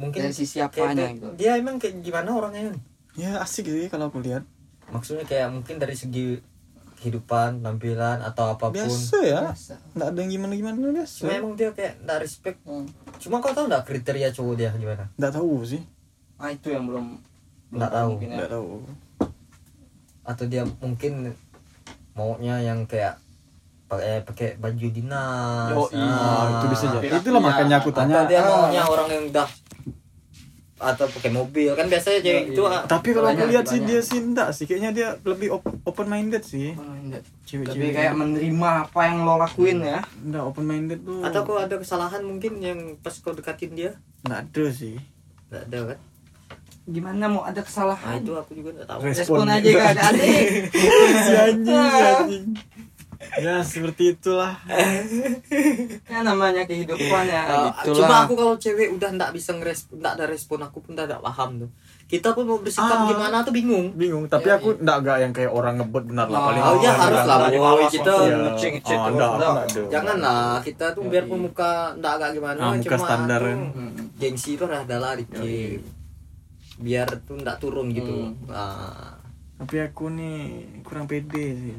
mungkin 0.00 0.18
dari 0.24 0.32
sisi 0.34 0.58
apanya 0.58 1.12
gitu 1.12 1.36
dia 1.36 1.60
emang 1.60 1.76
kayak 1.76 2.00
gimana 2.00 2.32
orangnya 2.32 2.72
Ya 3.14 3.36
asik 3.38 3.68
sih 3.68 3.86
kalau 3.86 4.08
aku 4.08 4.18
lihat. 4.18 4.42
Maksudnya 4.90 5.24
kayak 5.24 5.48
mungkin 5.48 5.76
dari 5.76 5.94
segi 5.94 6.38
kehidupan 6.94 7.60
tampilan 7.60 8.20
atau 8.20 8.52
apa 8.52 8.68
pun 8.68 8.76
Biasa 8.76 9.16
ya. 9.22 9.42
Nggak 9.94 10.06
ada 10.06 10.18
yang 10.18 10.30
gimana-gimana 10.30 10.76
biasa. 10.92 11.16
cuma 11.18 11.32
emang 11.32 11.54
dia 11.54 11.70
kayak 11.70 11.94
nggak 11.98 12.18
respect 12.20 12.58
Hmm. 12.62 12.84
cuma 13.16 13.38
kau 13.38 13.50
tahu 13.50 13.66
nggak 13.66 13.84
kriteria 13.84 14.28
cowok 14.30 14.54
dia 14.54 14.70
gimana 14.72 15.08
Nggak 15.14 15.32
tahu 15.32 15.64
sih. 15.64 15.80
ah 16.36 16.48
itu 16.48 16.68
yang 16.68 16.84
belum 16.84 17.16
Nggak 17.70 17.90
tahu. 17.90 18.10
ya. 18.18 18.28
Nggak 18.36 18.50
tahu. 18.50 18.70
atau 20.22 20.44
dia 20.46 20.62
mungkin 20.78 21.32
maunya 22.12 22.60
yang 22.60 22.84
kayak 22.84 23.16
pakai 23.86 24.22
pakai 24.22 24.48
baju 24.54 24.86
dinas 24.86 25.72
Yoi. 25.72 25.96
Ah, 25.96 26.46
itu 26.52 26.66
bisa 26.68 26.84
jadi. 26.92 27.06
Iya. 27.08 27.18
Itulah 27.18 27.42
makanya 27.42 27.76
aku 27.80 27.90
tanya. 27.90 28.14
atau 28.18 28.28
dia 28.28 28.38
ah, 28.38 28.46
maunya 28.46 28.82
orang 28.84 29.08
yang 29.08 29.24
udah 29.26 29.48
atau 30.80 31.04
pakai 31.06 31.28
mobil 31.28 31.68
kan 31.72 31.84
biasanya 31.84 32.24
cewek 32.24 32.44
itu 32.50 32.62
ah, 32.64 32.82
Tapi 32.82 33.12
kalau 33.12 33.28
aku 33.28 33.44
lihat 33.46 33.68
sih 33.68 33.84
dia 33.84 34.00
sih 34.00 34.16
enggak 34.18 34.48
sih. 34.50 34.64
Kayaknya 34.64 34.90
dia 34.90 35.08
lebih 35.22 35.52
open 35.84 36.08
minded 36.08 36.40
sih. 36.40 36.72
Oh, 36.72 36.88
enggak. 36.96 37.20
Cewek-cewek. 37.44 37.76
lebih 37.76 37.88
kayak 37.92 38.14
menerima 38.14 38.70
apa 38.86 39.00
yang 39.04 39.16
lo 39.22 39.34
lakuin 39.36 39.78
ya 39.82 40.00
Enggak 40.18 40.42
open 40.42 40.64
minded 40.64 41.00
tuh. 41.02 41.20
atau 41.20 41.40
kau 41.44 41.58
ada 41.58 41.76
kesalahan 41.76 42.22
mungkin 42.22 42.52
yang 42.58 42.78
pas 42.98 43.12
kau 43.14 43.30
dekatin 43.30 43.74
dia 43.74 43.92
Enggak 44.22 44.40
ada 44.46 44.64
sih. 44.70 44.96
nggak 45.50 45.62
ada 45.66 45.78
kan 45.92 45.98
gimana 46.86 47.24
mau 47.26 47.42
ada 47.42 47.58
nah 47.58 47.62
kesalahan 47.62 48.18
itu 48.18 48.32
aku 48.32 48.50
juga 48.54 48.70
nggak 48.72 48.88
tahu 48.88 48.98
Respon. 49.04 49.18
respon 49.18 49.46
aja 49.46 49.68
gak 49.68 49.90
ada 49.94 50.02
adik 50.10 50.46
si 51.26 51.32
anjing, 51.36 51.66
si 51.86 52.02
anjing. 52.02 52.44
Ya 53.20 53.60
seperti 53.60 54.16
itulah. 54.16 54.56
ya 56.02 56.20
namanya 56.20 56.64
kehidupan 56.64 57.24
ya 57.24 57.42
Uh, 57.42 57.68
gitulah 57.84 57.96
cuma 57.98 58.14
aku 58.24 58.32
kalau 58.34 58.54
cewek 58.56 58.88
udah 58.90 59.12
nggak 59.12 59.30
bisa 59.30 59.52
ngerespon 59.52 60.00
nggak 60.00 60.12
ada 60.14 60.24
respon 60.24 60.58
aku 60.58 60.80
pun 60.80 60.96
nggak 60.96 61.20
paham 61.20 61.50
tuh 61.58 61.70
kita 62.06 62.32
pun 62.32 62.42
mau 62.42 62.58
bersikap 62.58 62.96
Ah. 62.96 63.06
gimana 63.06 63.36
tuh 63.40 63.52
bingung 63.52 63.92
Bingung, 63.92 64.24
tapi 64.26 64.48
Ya, 64.48 64.56
aku 64.56 64.74
enggak 64.74 64.96
enggak 64.98 65.16
yang 65.20 65.32
kayak 65.32 65.52
orang 65.52 65.74
ngebet 65.76 66.04
benar 66.06 66.26
lah 66.26 66.38
Oh, 66.38 66.44
paling. 66.44 66.58
oh, 66.58 66.74
iya, 66.74 66.90
enggak, 66.90 66.96
harus 66.98 67.22
lah, 67.22 67.36
Kita 67.38 68.10
langsung. 68.10 68.42
ngecek- 68.42 68.72
ngecek 68.74 68.96
Oh, 68.96 69.06
enggak 69.06 69.30
ada. 69.30 69.48
janganlah 69.86 70.42
kita 70.60 70.86
tuh 70.90 71.02
biarpun 71.04 71.38
muka 71.40 71.70
nggak 71.94 72.12
agak 72.14 72.30
gimana 72.34 72.58
Ah, 72.58 72.72
muka 72.72 72.84
cuma 72.88 73.04
standar, 73.04 73.40
tuh 73.40 73.56
gengsi 74.16 74.50
itu 74.50 74.64
ada 74.64 74.96
lah 74.96 75.12
dikit 75.14 75.82
biar 76.78 77.08
tuh 77.20 77.36
nggak 77.36 77.56
turun 77.58 77.92
gitu 77.92 78.32
Hmm. 78.32 78.48
Ah. 78.48 79.12
tapi 79.56 79.76
aku 79.78 80.08
nih 80.08 80.40
kurang 80.80 81.04
pede 81.04 81.46
sih 81.54 81.76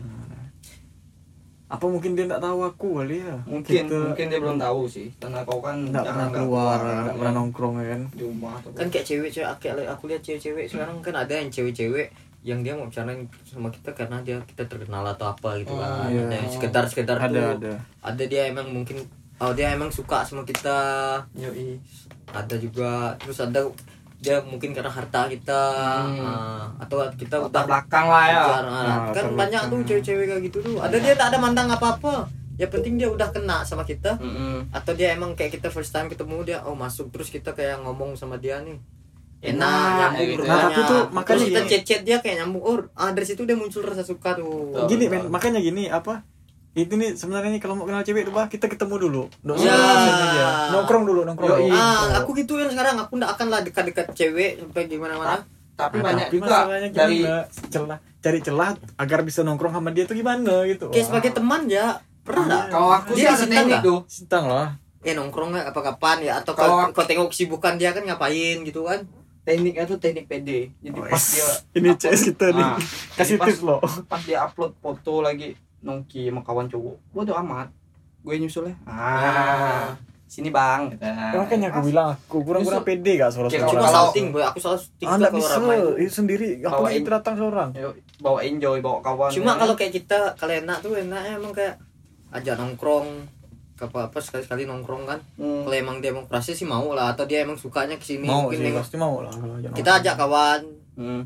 apa 1.72 1.86
mungkin 1.88 2.20
dia 2.20 2.28
nggak 2.28 2.44
tahu 2.44 2.60
aku 2.68 2.88
kali 3.00 3.24
ya? 3.24 3.36
Mungkin 3.48 3.88
Kita 3.88 3.96
mungkin 4.12 4.25
dia 4.28 4.40
belum 4.44 4.60
tahu 4.60 4.82
sih. 4.92 5.08
Karena 5.16 5.40
kau 5.48 5.63
kan 5.63 5.88
nggak 5.88 6.04
pernah 6.04 6.28
keluar 6.28 6.80
nggak 6.84 7.16
pernah 7.16 7.34
nongkrong 7.40 7.75
ya 7.80 7.88
kan? 7.96 8.01
di 8.12 8.24
rumah 8.28 8.60
kan 8.75 8.88
kayak 8.92 9.06
cewek-cewek 9.08 9.48
aku, 9.48 9.63
aku 9.88 10.04
lihat 10.12 10.22
cewek-cewek 10.22 10.66
sekarang 10.68 11.00
kan 11.00 11.16
ada 11.16 11.32
yang 11.32 11.48
cewek-cewek 11.48 12.12
yang 12.42 12.60
dia 12.66 12.74
mau 12.74 12.90
bicarain 12.90 13.30
sama 13.46 13.70
kita 13.70 13.94
karena 13.94 14.18
dia 14.25 14.42
kita 14.50 14.66
terkenal 14.66 15.06
atau 15.06 15.30
apa 15.30 15.62
gitu 15.62 15.78
kan. 15.78 16.10
Iya. 16.10 16.25
ada 16.28 16.36
yang 16.36 16.50
sekedar 16.50 16.84
sekedar 16.90 17.18
ada 17.22 17.30
tuh. 17.32 17.48
ada. 17.56 17.74
Ada 18.01 18.24
dia 18.28 18.42
emang 18.50 18.68
mungkin 18.74 19.06
oh 19.40 19.54
dia 19.56 19.72
emang 19.72 19.94
suka 19.94 20.28
sama 20.28 20.44
kita. 20.44 20.78
Yoi. 21.38 21.80
ada 22.32 22.56
juga 22.60 23.16
terus 23.22 23.40
ada 23.40 23.63
dia 24.22 24.38
mungkin 24.40 24.70
karena 24.70 24.88
harta 24.88 25.25
kita 25.25 25.62
Hmm. 25.98 26.22
ah, 26.22 26.66
atau 26.78 27.01
kita 27.12 27.42
udah 27.42 27.63
belakang 27.66 28.06
lah 28.06 28.24
ya 28.24 28.38
Kejar, 28.40 28.63
ah, 28.63 28.84
Nah, 28.84 28.98
kan 29.12 29.25
banyak 29.34 29.62
tuh 29.68 29.80
cewek-cewek 29.84 30.25
kayak 30.28 30.42
gitu 30.46 30.58
tuh 30.62 30.78
ada 30.78 30.94
dia 30.96 31.13
tak 31.13 31.34
ada 31.34 31.38
mandang 31.38 31.66
apa-apa 31.68 32.30
ya 32.54 32.70
penting 32.70 32.96
dia 32.96 33.10
udah 33.10 33.28
kena 33.28 33.66
sama 33.66 33.82
kita 33.82 34.16
Mm-mm. 34.16 34.70
atau 34.70 34.94
dia 34.94 35.12
emang 35.12 35.34
kayak 35.34 35.58
kita 35.58 35.68
first 35.68 35.90
time 35.90 36.06
ketemu 36.06 36.46
dia 36.46 36.58
oh 36.62 36.74
masuk 36.74 37.10
terus 37.10 37.28
kita 37.28 37.51
kayak 37.51 37.82
ngomong 37.82 38.13
sama 38.13 38.38
dia 38.38 38.62
nih 38.62 38.78
Enak, 39.42 39.58
enak 39.58 39.98
nyambung 40.13 40.30
gitu. 40.30 40.44
Nah, 40.46 40.60
tapi 40.62 40.82
tuh 40.84 40.86
terus 40.86 41.10
makanya 41.12 41.42
kita 41.42 41.60
gini. 41.60 41.70
chat 41.72 41.82
chat 41.82 42.01
dia 42.06 42.18
kayak 42.22 42.36
nyambung 42.38 42.62
oh 42.62 42.78
ah 42.94 43.10
dari 43.10 43.25
situ 43.25 43.42
dia 43.42 43.58
muncul 43.58 43.82
rasa 43.82 44.06
suka 44.06 44.38
tuh 44.38 44.70
Betul. 44.70 44.86
gini 44.88 45.06
men 45.10 45.22
makanya 45.28 45.58
gini 45.58 45.90
apa 45.90 46.22
itu 46.74 46.94
nih 46.94 47.13
sebenarnya 47.13 47.51
nih 47.51 47.60
kalau 47.60 47.75
mau 47.75 47.84
kenal 47.84 48.00
cewek 48.00 48.24
tuh 48.24 48.32
bah 48.32 48.48
kita 48.48 48.66
ketemu 48.66 48.96
dulu. 48.98 49.24
Nggak 49.42 49.58
Ya. 49.60 50.72
nongkrong 50.72 51.04
dulu 51.04 51.22
nongkrong. 51.24 51.60
Yoi. 51.60 51.70
ah 51.70 52.18
aku 52.18 52.32
gitu 52.34 52.56
yang 52.56 52.68
sekarang. 52.68 52.96
Aku 52.98 53.13
nggak 53.13 53.32
akan 53.34 53.48
lah 53.48 53.60
dekat-dekat 53.60 54.08
cewek 54.12 54.51
sampai 54.58 54.86
gimana 54.86 55.16
mana 55.16 55.36
tapi 55.74 55.98
Nah, 55.98 56.13
banyak 56.13 56.28
tapi 56.30 56.38
juga. 56.38 56.58
dari 56.94 57.18
celah 57.68 57.98
cari 58.18 58.40
celah 58.40 58.70
agar 58.96 59.20
bisa 59.22 59.42
nongkrong 59.42 59.74
sama 59.74 59.90
dia 59.90 60.06
tuh 60.06 60.13
gimana 60.13 60.63
gitu. 60.63 60.88
Kayak 60.90 61.06
sebagai 61.08 61.32
teman 61.34 61.66
ya 61.66 62.00
pernah 62.22 62.46
nggak 62.46 62.63
kalau 62.70 62.90
aku 62.94 63.12
sih 63.12 63.18
Dia 63.18 63.28
ada 63.28 63.36
disita 63.36 63.51
teknik 63.51 63.68
nggak? 63.68 63.84
tuh 63.84 64.00
sintang 64.06 64.46
lah. 64.46 64.68
Eh 65.01 65.12
nongkrong 65.12 65.50
nggak 65.51 65.68
apa 65.68 65.82
kapan 65.84 66.18
ya. 66.22 66.34
Atau 66.38 66.54
Kalau 66.54 66.88
kau, 66.88 66.94
kau 66.94 67.06
tengok 67.06 67.28
kesibukan 67.28 67.75
dia 67.75 67.92
kan 67.92 68.01
ngapain 68.01 68.62
gitu 68.62 68.86
kan? 68.86 69.04
Tekniknya 69.42 69.84
tuh 69.84 69.98
teknik 69.98 70.25
PD 70.25 70.70
jadi 70.78 70.96
Oh, 70.96 71.04
pas 71.04 71.18
dia 71.25 71.50
ini 71.74 71.90
CS 71.94 72.22
kita 72.30 72.54
nih. 72.54 72.62
Ah, 72.63 72.78
kasih 73.18 73.42
tips 73.42 73.60
loh. 73.60 73.82
pas 74.06 74.22
dia 74.22 74.38
upload 74.40 74.78
foto 74.78 75.20
lagi 75.20 75.58
nongki 75.81 76.27
sama 76.27 76.41
kawan 76.41 76.67
cowok 76.67 76.95
bodo 77.11 77.33
amat 77.38 77.67
gue 78.21 78.35
nyusul 78.38 78.65
ya 78.65 78.75
ah 78.85 79.89
sini 80.25 80.47
bang 80.47 80.88
Gitu. 80.88 81.03
makanya 81.35 81.67
aku 81.69 81.81
bilang 81.83 82.07
aku 82.09 82.38
kurang-kurang 82.41 82.81
pede 82.81 83.19
gak 83.19 83.29
suara 83.29 83.47
Kayak 83.47 83.67
cuma 83.67 83.83
salting 83.85 84.31
boy 84.31 84.39
aku 84.41 84.57
selalu 84.57 84.79
salting 84.79 85.03
ah 85.03 85.11
tuh 85.11 85.19
kalau 85.19 85.35
bisa 85.35 85.51
ramai 85.53 85.75
tuh. 85.77 85.93
itu 85.97 86.11
sendiri 86.13 86.47
aku 86.61 86.71
Bawain. 86.79 86.95
kita 86.95 87.09
datang 87.11 87.35
seorang 87.35 87.69
bawa 88.17 88.39
enjoy 88.41 88.77
bawa 88.79 88.97
kawan 89.01 89.29
cuma 89.29 89.51
ya. 89.51 89.57
kalau 89.59 89.73
kayak 89.75 89.93
kita 89.93 90.19
kalau 90.33 90.53
enak 90.55 90.77
tuh 90.79 90.95
enaknya 90.95 91.31
emang 91.35 91.51
kayak 91.51 91.75
ajak 92.31 92.55
nongkrong 92.55 93.07
apa 93.75 94.07
apa 94.07 94.19
sekali 94.21 94.45
sekali 94.45 94.63
nongkrong 94.63 95.03
kan 95.03 95.19
Hmm. 95.35 95.65
kalau 95.65 95.75
emang 95.75 95.97
dia 96.00 96.13
mau 96.13 96.23
kerasa 96.23 96.53
sih 96.53 96.63
mau 96.63 96.93
lah 96.93 97.11
atau 97.11 97.25
dia 97.25 97.41
emang 97.41 97.57
sukanya 97.57 97.97
ke 97.97 98.05
sini 98.05 98.23
mau 98.23 98.45
mungkin 98.45 98.61
sih 98.61 98.71
pasti 98.71 98.95
mau 98.95 99.19
lah 99.19 99.33
kita 99.73 100.00
ajak 100.00 100.15
kawan 100.15 100.61
Hmm. 100.93 101.23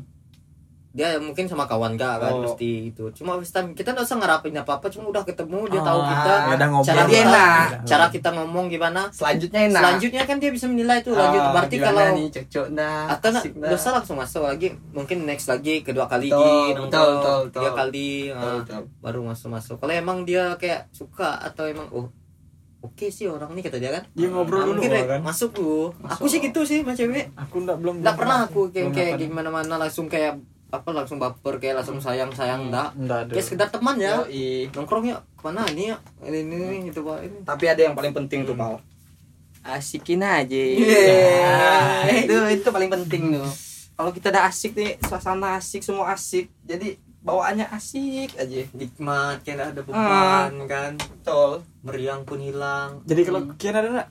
Dia 0.96 1.20
mungkin 1.20 1.44
sama 1.44 1.64
kawan 1.64 1.92
gak 1.94 2.16
kan 2.18 2.32
Oh. 2.32 2.40
pasti 2.42 2.88
itu 2.88 3.04
cuma 3.12 3.36
first 3.36 3.52
time 3.52 3.70
kita 3.70 3.92
nggak 3.92 4.02
usah 4.02 4.16
ngarapin 4.16 4.56
apa 4.56 4.72
apa 4.74 4.88
cuma 4.88 5.06
udah 5.06 5.22
ketemu 5.22 5.68
dia 5.68 5.78
tahu 5.78 6.00
Ah, 6.00 6.08
kita 6.08 6.32
ya 6.32 6.54
udah 6.56 6.68
ngobrol 6.68 6.88
cara 6.88 7.02
Dia 7.02 7.12
kita 7.12 7.28
enak. 7.28 7.66
cara 7.84 8.06
kita 8.08 8.28
ngomong 8.32 8.64
gimana. 8.66 9.00
Selanjutnya 9.10 9.60
enak. 9.66 9.76
Selanjutnya 9.78 10.22
kan 10.24 10.36
dia 10.38 10.48
bisa 10.48 10.66
menilai 10.66 10.98
tuh 11.00 11.12
lanjut. 11.12 11.36
Ah, 11.38 11.52
berarti 11.52 11.76
kalau 11.78 12.02
nih 12.10 12.26
cocok 12.30 12.66
dah 12.72 13.00
atau 13.12 13.28
nggak 13.30 13.74
usah 13.74 13.90
langsung 13.92 14.16
masuk 14.16 14.42
lagi. 14.42 14.68
Mungkin 14.90 15.18
next 15.22 15.46
lagi 15.46 15.74
kedua 15.80 16.06
kali 16.06 16.32
Betul, 16.32 16.88
betul, 16.88 17.40
tiga 17.52 17.70
kali 17.72 18.10
Betul, 18.26 18.40
ah, 18.40 18.56
betul. 18.58 18.82
baru 18.98 19.20
masuk 19.22 19.48
masuk 19.50 19.76
kalau 19.76 19.92
emang 19.92 20.18
dia 20.22 20.56
kayak 20.56 20.88
suka 20.90 21.36
atau 21.38 21.64
emang 21.66 21.86
oh 21.90 22.08
oke 22.78 23.06
sih 23.06 23.26
orang 23.26 23.50
ini 23.50 23.60
kata 23.60 23.76
dia 23.76 23.92
kan. 23.92 24.04
Dia 24.10 24.28
ngobrol 24.28 24.56
Nah, 24.56 24.66
dulu 24.70 24.80
mungkin 24.80 25.04
kan? 25.06 25.20
masuk 25.20 25.50
dulu 25.52 25.92
aku 26.02 26.24
sih 26.24 26.38
gitu 26.38 26.60
sih 26.62 26.80
sama 26.80 26.94
cewek. 26.94 27.36
Aku 27.36 27.60
nggak 27.60 27.76
belum 27.76 27.94
nggak 28.00 28.16
pernah 28.16 28.38
aku 28.44 28.70
kayak 28.70 28.90
kayak 28.90 29.12
gimana 29.18 29.50
mana 29.50 29.76
langsung 29.76 30.06
kayak 30.06 30.40
apa 30.66 30.90
langsung 30.90 31.22
baper 31.22 31.62
kayak 31.62 31.78
langsung 31.78 32.02
sayang 32.02 32.34
sayang 32.34 32.68
enggak 32.68 32.90
nggak 32.98 33.18
ada. 33.28 33.32
Kayak 33.32 33.46
sekedar 33.46 33.68
teman 33.70 33.96
ya. 33.96 34.26
Yoi. 34.26 34.66
nongkrong 34.74 35.04
yuk 35.06 35.20
ke 35.38 35.42
mana 35.46 35.62
ini 35.70 35.94
ya 35.94 35.96
ini 36.26 36.38
ini, 36.42 36.54
ini 36.58 36.76
gitu 36.90 37.06
pak. 37.06 37.22
Ini. 37.22 37.36
Tapi 37.46 37.64
ada 37.66 37.80
yang 37.86 37.94
paling 37.94 38.12
penting 38.12 38.42
tuh 38.42 38.58
pal 38.58 38.82
asikin 39.66 40.22
aja. 40.22 40.54
Yeah. 40.54 41.42
Nah, 42.06 42.14
itu 42.22 42.34
itu 42.54 42.68
paling 42.70 42.90
penting 42.90 43.34
tuh. 43.34 43.50
Kalau 43.96 44.10
kita 44.12 44.30
udah 44.30 44.46
asik 44.46 44.76
nih 44.76 44.94
suasana 45.02 45.56
asik 45.56 45.82
semua 45.82 46.12
asik 46.12 46.46
jadi 46.62 46.94
bawaannya 47.20 47.66
asik 47.74 48.38
aja. 48.38 48.62
Nikmat 48.70 49.42
kayak 49.42 49.74
ada 49.74 49.82
beban 49.82 50.52
kan? 50.66 50.92
Betul. 50.94 51.66
Meriang 51.82 52.22
pun 52.22 52.38
hilang. 52.38 53.02
Jadi 53.02 53.22
kalau 53.22 53.40
Hmm. 53.42 53.54
kian 53.58 53.74
ada 53.74 53.88
nggak 53.90 54.08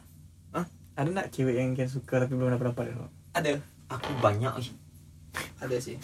Hah? 0.52 0.66
ada 0.96 1.08
nggak 1.08 1.28
cewek 1.32 1.56
yang 1.56 1.72
kian 1.72 1.88
suka 1.88 2.20
tapi 2.20 2.36
belum 2.36 2.56
dapat 2.56 2.72
dapat 2.72 2.86
ya 2.92 2.96
ada. 3.36 3.52
Aku 3.92 4.10
banyak. 4.20 4.52
Ada 5.58 5.78
sih. 5.78 5.96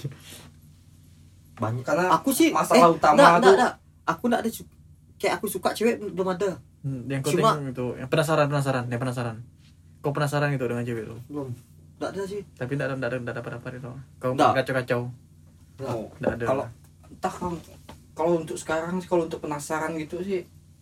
Banyak. 1.55 1.83
Karena 1.83 2.05
aku 2.11 2.29
sih 2.31 2.49
masalah 2.49 2.89
eh, 2.89 2.95
utama 2.95 3.15
enggak, 3.15 3.29
tuh- 3.29 3.37
enggak, 3.37 3.53
enggak. 3.53 3.73
aku 4.07 4.23
enggak 4.25 4.41
ada 4.41 4.49
kayak 5.15 5.33
aku 5.37 5.45
suka 5.47 5.69
cewek 5.71 5.95
belum 6.01 6.29
ada. 6.29 6.57
Hmm, 6.81 7.05
yang 7.05 7.21
kau 7.21 7.29
Cuma- 7.31 7.61
itu 7.61 7.87
yang 7.95 8.09
penasaran 8.09 8.47
penasaran 8.47 8.85
yang 8.87 8.97
penasaran. 8.97 9.35
Kau 10.01 10.09
penasaran 10.09 10.49
gitu 10.49 10.65
dengan 10.65 10.81
cewek 10.81 11.03
itu 11.05 11.15
belum. 11.27 11.49
Enggak 11.95 12.09
ada 12.11 12.23
sih. 12.25 12.41
Tapi 12.55 12.71
nggak 12.73 12.87
ada 12.87 12.95
nggak 12.95 13.09
ada 13.09 13.17
nggak 13.19 13.35
dapat 13.37 13.51
dapat 13.55 13.71
itu 13.77 13.91
kau 14.17 14.31
Nggak. 14.33 14.51
kacau 14.57 14.73
kacau 14.75 15.01
Oh, 15.81 16.05
nggak 16.17 16.33
ada. 16.35 16.45
Kalau 16.45 16.65
entah 17.07 17.33
kalau 17.33 17.53
kalau 18.11 18.31
untuk 18.37 18.53
sekarang 18.55 18.97
sih 18.97 19.05
kalau 19.05 19.25
untuk 19.25 19.37
penasaran 19.39 19.93
gitu 19.95 20.21
sih 20.21 20.41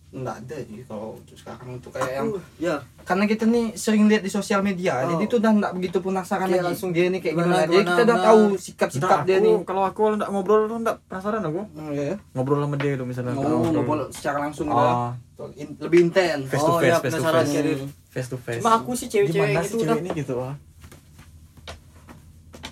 nggak 0.09 0.35
ada 0.41 0.57
sih 0.59 0.81
kalau 0.83 1.13
untuk 1.15 1.37
sekarang. 1.37 1.77
Itu 1.77 1.93
kayak 1.93 2.09
yang 2.09 2.27
ya. 2.57 2.75
karena 3.05 3.23
kita 3.23 3.45
nih 3.45 3.77
sering 3.77 4.09
lihat 4.09 4.25
di 4.25 4.29
sosial 4.29 4.59
media 4.59 5.05
Oh. 5.05 5.13
jadi 5.13 5.23
tuh 5.25 5.37
udah 5.37 5.51
nggak 5.53 5.73
begitu 5.77 5.97
penasaran 6.01 6.49
lagi. 6.49 6.65
langsung 6.65 6.89
dia 6.89 7.07
nih 7.07 7.21
kayak 7.21 7.35
gimana, 7.37 7.45
gimana, 7.45 7.69
jadi 7.69 7.83
kita 7.85 8.01
udah 8.01 8.17
nah. 8.17 8.25
tahu 8.25 8.41
sikap-sikap 8.57 9.19
dia 9.23 9.37
nih. 9.37 9.53
kalau 9.63 9.83
aku 9.85 9.99
kalau 10.01 10.15
nggak 10.17 10.31
ngobrol 10.31 10.61
tuh 10.65 10.77
nggak 10.81 10.97
penasaran 11.05 11.41
aku. 11.43 11.61
Oh, 11.61 11.89
iya. 11.93 12.17
ngobrol 12.33 12.59
sama 12.59 12.75
dia 12.75 12.91
itu 12.93 13.05
misalnya 13.05 13.33
mau 13.37 13.61
ngobrol. 13.61 13.99
secara 14.09 14.37
langsung 14.41 14.65
udah 14.67 15.13
In- 15.55 15.77
lebih 15.79 15.99
intens. 16.03 16.51
Face 16.51 16.59
to 16.59 16.67
Oh, 16.67 16.77
face, 16.77 16.89
iya, 16.89 16.97
face 16.97 17.05
to 17.05 17.15
penasaran 17.15 17.39
face. 17.39 17.53
kayak 17.53 17.63
dia. 17.63 17.77
face 18.09 18.27
to 18.27 18.37
face. 18.37 18.59
Cuma 18.59 18.71
aku 18.75 18.91
sih 18.91 19.07
cewek-cewek 19.07 19.45
gimana 19.47 19.61
gitu 19.61 19.69
sih 19.69 19.77
udah. 19.79 19.87
cewek 19.87 20.01
ini 20.01 20.09
gitu 20.17 20.35
ah? 20.41 20.55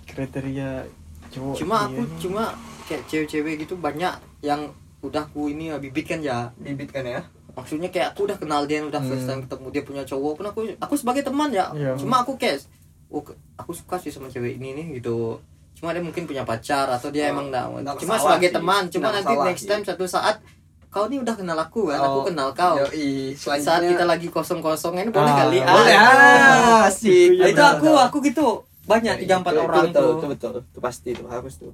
Kriteria 0.08 0.70
cowok 1.28 1.54
cuma 1.54 1.76
aku 1.86 2.02
cuma 2.18 2.44
kayak 2.88 3.04
cewek-cewek 3.06 3.54
gitu 3.62 3.76
banyak 3.78 4.10
yang 4.42 4.72
udah 5.08 5.24
aku 5.24 5.48
ini 5.48 5.70
ya, 5.70 5.78
bibit 5.78 6.06
kan 6.06 6.20
ya 6.20 6.52
bibit 6.56 6.90
kan 6.90 7.04
ya? 7.04 7.22
Maksudnya 7.50 7.88
kayak 7.88 8.14
aku 8.14 8.26
udah 8.26 8.38
kenal 8.38 8.62
dia 8.64 8.82
udah 8.82 9.02
first 9.02 9.26
time 9.26 9.42
ketemu 9.42 9.68
dia 9.70 9.82
punya 9.82 10.04
cowok 10.04 10.34
pun 10.36 10.46
aku 10.46 10.60
aku 10.78 10.94
sebagai 10.94 11.24
teman 11.24 11.50
ya 11.50 11.72
Iya. 11.72 11.96
cuma 11.96 12.22
aku 12.22 12.36
kayak 12.36 12.62
oh, 13.08 13.26
aku 13.56 13.72
suka 13.72 13.98
sih 13.98 14.10
sama 14.10 14.28
cewek 14.28 14.56
ini 14.56 14.74
nih 14.74 14.86
gitu. 14.96 15.42
Cuma 15.74 15.90
dia 15.90 16.02
mungkin 16.02 16.26
punya 16.26 16.42
pacar 16.42 16.86
atau 16.88 17.08
dia 17.08 17.30
Oh, 17.30 17.32
emang 17.32 17.48
enggak 17.48 17.66
nggak 17.72 17.96
cuma 18.00 18.16
sebagai 18.16 18.50
sih. 18.50 18.56
teman 18.56 18.84
cuma 18.88 19.08
nanti 19.10 19.30
masalah 19.30 19.46
next 19.46 19.62
sih. 19.62 19.70
time 19.70 19.84
satu 19.84 20.06
saat 20.06 20.36
kau 20.88 21.06
nih 21.06 21.20
udah 21.20 21.36
kenal 21.36 21.54
aku 21.56 21.82
kan? 21.88 22.00
Aku 22.00 22.20
Oh, 22.20 22.26
kenal 22.26 22.50
kau. 22.52 22.76
Yoi, 22.80 23.34
saat 23.36 23.82
kita 23.82 24.04
lagi 24.04 24.28
kosong 24.28 24.60
kosong 24.60 24.94
ini 24.96 25.10
boleh 25.10 25.28
Ah, 25.28 25.38
kali 25.40 25.58
boleh. 25.60 25.96
Ah 25.96 26.80
asik 26.86 27.30
Iya, 27.32 27.44
Ah, 27.44 27.50
itu 27.50 27.64
aku 27.64 27.90
aku 27.92 28.18
gitu 28.24 28.48
banyak 28.84 29.20
tiga 29.20 29.38
empat 29.38 29.52
Itu- 29.52 29.60
itu 29.60 29.68
orang 29.68 29.86
betul, 29.88 30.00
tuh. 30.00 30.14
itu 30.14 30.26
betul 30.32 30.54
itu 30.64 30.80
pasti 30.80 31.10
itu 31.12 31.26
harus 31.28 31.54
tuh 31.58 31.74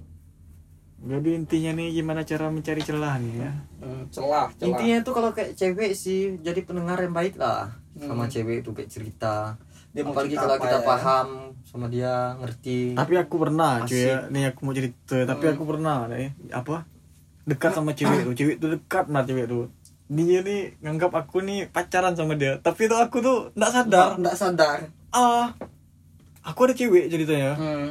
jadi 1.03 1.29
intinya 1.35 1.71
nih 1.73 1.87
gimana 1.93 2.23
cara 2.23 2.47
mencari 2.47 2.79
celah 2.79 3.19
nih 3.19 3.33
ya? 3.37 3.51
Hmm, 3.77 4.03
celah 4.07 4.47
celah. 4.53 4.67
Intinya 4.71 4.97
tuh 5.01 5.13
kalau 5.13 5.29
kayak 5.31 5.51
cewek 5.53 5.91
sih 5.93 6.39
jadi 6.39 6.63
pendengar 6.63 6.95
yang 6.97 7.11
baik 7.11 7.35
lah 7.35 7.75
sama 7.93 8.25
Hmm. 8.25 8.31
cewek 8.31 8.63
itu 8.63 8.71
kayak 8.71 8.87
cerita. 8.87 9.59
Dia 9.91 10.01
mau 10.01 10.15
apalagi 10.15 10.33
cerita 10.33 10.41
kalau 10.41 10.55
apa 10.55 10.63
kita 10.63 10.79
ya? 10.79 10.85
paham 10.87 11.27
sama 11.61 11.85
dia 11.85 12.13
ngerti. 12.35 12.79
Tapi 12.95 13.13
aku 13.15 13.35
pernah 13.37 13.71
cuy 13.83 13.99
ya. 14.01 14.17
Nih 14.27 14.43
aku 14.47 14.59
mau 14.63 14.73
cerita 14.73 15.17
tapi 15.23 15.43
Hmm. 15.43 15.53
aku 15.53 15.63
pernah 15.67 15.97
nih. 16.07 16.27
Apa? 16.49 16.87
Dekat 17.43 17.71
sama 17.73 17.91
cewek 17.91 18.23
tuh 18.23 18.33
cewek 18.33 18.55
tuh 18.57 18.69
dekat 18.71 19.05
nah 19.07 19.21
cewek 19.21 19.45
tuh. 19.45 19.67
Dia 20.07 20.39
nih 20.39 20.79
nganggap 20.79 21.11
aku 21.11 21.41
nih 21.41 21.67
pacaran 21.67 22.15
sama 22.15 22.33
dia 22.33 22.57
tapi 22.57 22.87
tuh 22.87 22.97
aku 22.97 23.19
tuh 23.19 23.51
nggak 23.53 23.71
sadar. 23.71 24.09
Nggak 24.15 24.35
sadar. 24.35 24.77
Ah 25.09 25.51
aku 26.41 26.59
ada 26.63 26.73
cewek 26.73 27.07
ceritanya. 27.07 27.53
Hmm. 27.53 27.89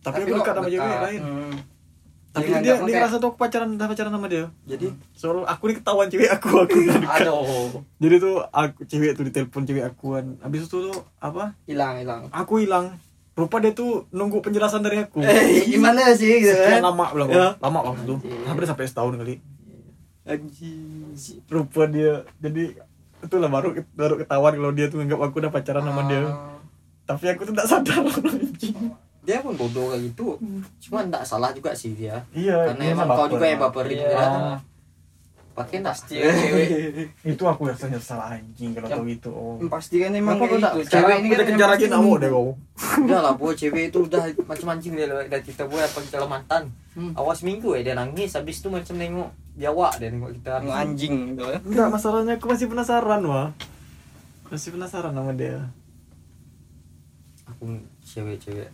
tapi, 0.00 0.24
aku 0.24 0.32
lo 0.32 0.36
dekat 0.40 0.54
sama 0.54 0.68
cewek 0.68 0.98
lain. 1.02 1.20
Hmm. 1.20 1.52
Tapi 2.30 2.46
Dia 2.46 2.62
dia 2.62 2.74
dia 2.78 2.94
ngerasa 2.96 3.18
tuh 3.18 3.34
aku 3.34 3.38
pacaran 3.38 3.74
udah 3.74 3.86
pacaran 3.86 4.08
sama 4.08 4.26
dia. 4.26 4.46
Jadi? 4.62 4.94
Soal 5.12 5.42
aku 5.42 5.66
nih 5.66 5.76
ketahuan 5.78 6.06
cewek 6.06 6.30
aku 6.30 6.48
aku 6.62 6.78
dekat. 6.78 7.02
aduh. 7.18 7.82
Jadi 7.98 8.14
tuh 8.16 8.34
aku 8.46 8.86
cewek 8.86 9.18
tuh 9.18 9.24
ditelepon 9.26 9.62
cewek 9.64 9.82
akuan. 9.82 10.38
Habis 10.38 10.64
itu 10.64 10.78
tuh 10.86 10.98
apa? 11.18 11.58
Hilang 11.66 11.98
hilang. 11.98 12.30
Aku 12.30 12.62
hilang. 12.62 12.94
Rupa 13.34 13.58
dia 13.58 13.72
tuh 13.72 14.06
nunggu 14.10 14.38
penjelasan 14.40 14.78
dari 14.78 15.02
aku. 15.02 15.18
Eh 15.20 15.66
gimana 15.74 16.14
sih 16.14 16.38
gitu 16.38 16.54
kan? 16.54 16.78
lama 16.80 17.10
bilang 17.10 17.30
Ya. 17.30 17.46
lama 17.58 17.78
waktu 17.84 18.02
itu 18.04 18.14
Anjing. 18.20 18.46
hampir 18.46 18.64
sampai 18.64 18.86
setahun 18.86 19.14
kali. 19.16 19.34
Anjing. 20.22 21.10
Rupa 21.46 21.82
dia. 21.86 22.22
Jadi 22.38 22.78
itulah 23.20 23.50
baru 23.50 23.74
baru 23.92 24.14
ketahuan 24.16 24.54
kalau 24.54 24.70
dia 24.70 24.86
tuh 24.86 25.02
nganggap 25.02 25.20
aku 25.20 25.42
udah 25.42 25.50
pacaran 25.50 25.82
sama 25.82 26.06
dia. 26.06 26.22
Ah. 26.24 26.56
tapi 27.04 27.26
aku 27.26 27.42
tuh 27.42 27.52
tidak 27.52 27.66
sadar. 27.66 28.06
Anjing 28.38 28.94
dia 29.20 29.38
pun 29.38 29.52
bodoh 29.52 29.90
kayak 29.90 30.02
gitu. 30.06 30.40
Cuma 30.80 31.04
enggak 31.04 31.22
salah 31.22 31.50
juga 31.50 31.70
sih 31.72 31.92
dia. 31.92 32.24
Iya 32.30 32.72
karena 32.72 32.82
emang 32.90 33.06
kau 33.06 33.16
baper, 33.20 33.30
juga 33.30 33.44
yang 33.46 33.60
baperin 33.60 33.92
Iya. 33.92 34.08
dia 34.08 34.28
pakai 35.50 35.76
enggak 35.78 35.92
pasti 35.92 36.14
ya 36.22 36.30
cewek. 36.30 36.68
Itu 37.26 37.42
aku 37.44 37.68
rasanya 37.68 38.00
salah 38.00 38.32
anjing 38.32 38.72
kalau 38.72 38.88
tau 38.88 39.04
gitu 39.04 39.28
oh. 39.28 39.60
pasti 39.68 40.00
kan 40.00 40.14
emang 40.14 40.40
kayak 40.40 40.56
tak- 40.56 40.74
gitu? 40.78 40.88
cewek 40.94 41.14
ini 41.20 41.26
kan 41.28 41.44
kejar 41.44 41.68
lagi 41.68 41.84
pasti 41.84 41.92
kamu 41.92 42.10
deh 42.16 42.30
kau 42.30 42.48
udah 42.80 43.20
lah 43.20 43.32
boy 43.34 43.52
cewek 43.52 43.82
itu 43.92 43.98
udah 44.00 44.22
macam 44.46 44.66
anjing 44.70 44.92
dia 44.94 45.04
dari 45.04 45.42
kita 45.42 45.62
boy 45.64 45.78
apa 45.78 45.98
kita 46.00 46.24
mantan? 46.24 46.62
Hmm. 46.90 47.12
awas 47.12 47.42
minggu 47.42 47.76
ya 47.76 47.80
dia 47.82 47.94
nangis 47.94 48.32
habis 48.32 48.58
itu 48.58 48.66
macam 48.66 48.94
nengok 48.96 49.28
biawak 49.54 49.92
dia 50.00 50.08
nengok 50.08 50.30
kita. 50.40 50.52
Anjing 50.64 51.14
gitu 51.30 51.44
ya 51.44 51.58
enggak 51.60 51.88
masalahnya 51.88 52.34
aku 52.34 52.46
masih 52.48 52.66
penasaran 52.66 53.20
wah 53.22 53.48
masih 54.48 54.70
penasaran 54.72 55.12
sama 55.12 55.32
dia 55.32 55.68
aku 57.50 57.82
cewek-cewek. 58.06 58.70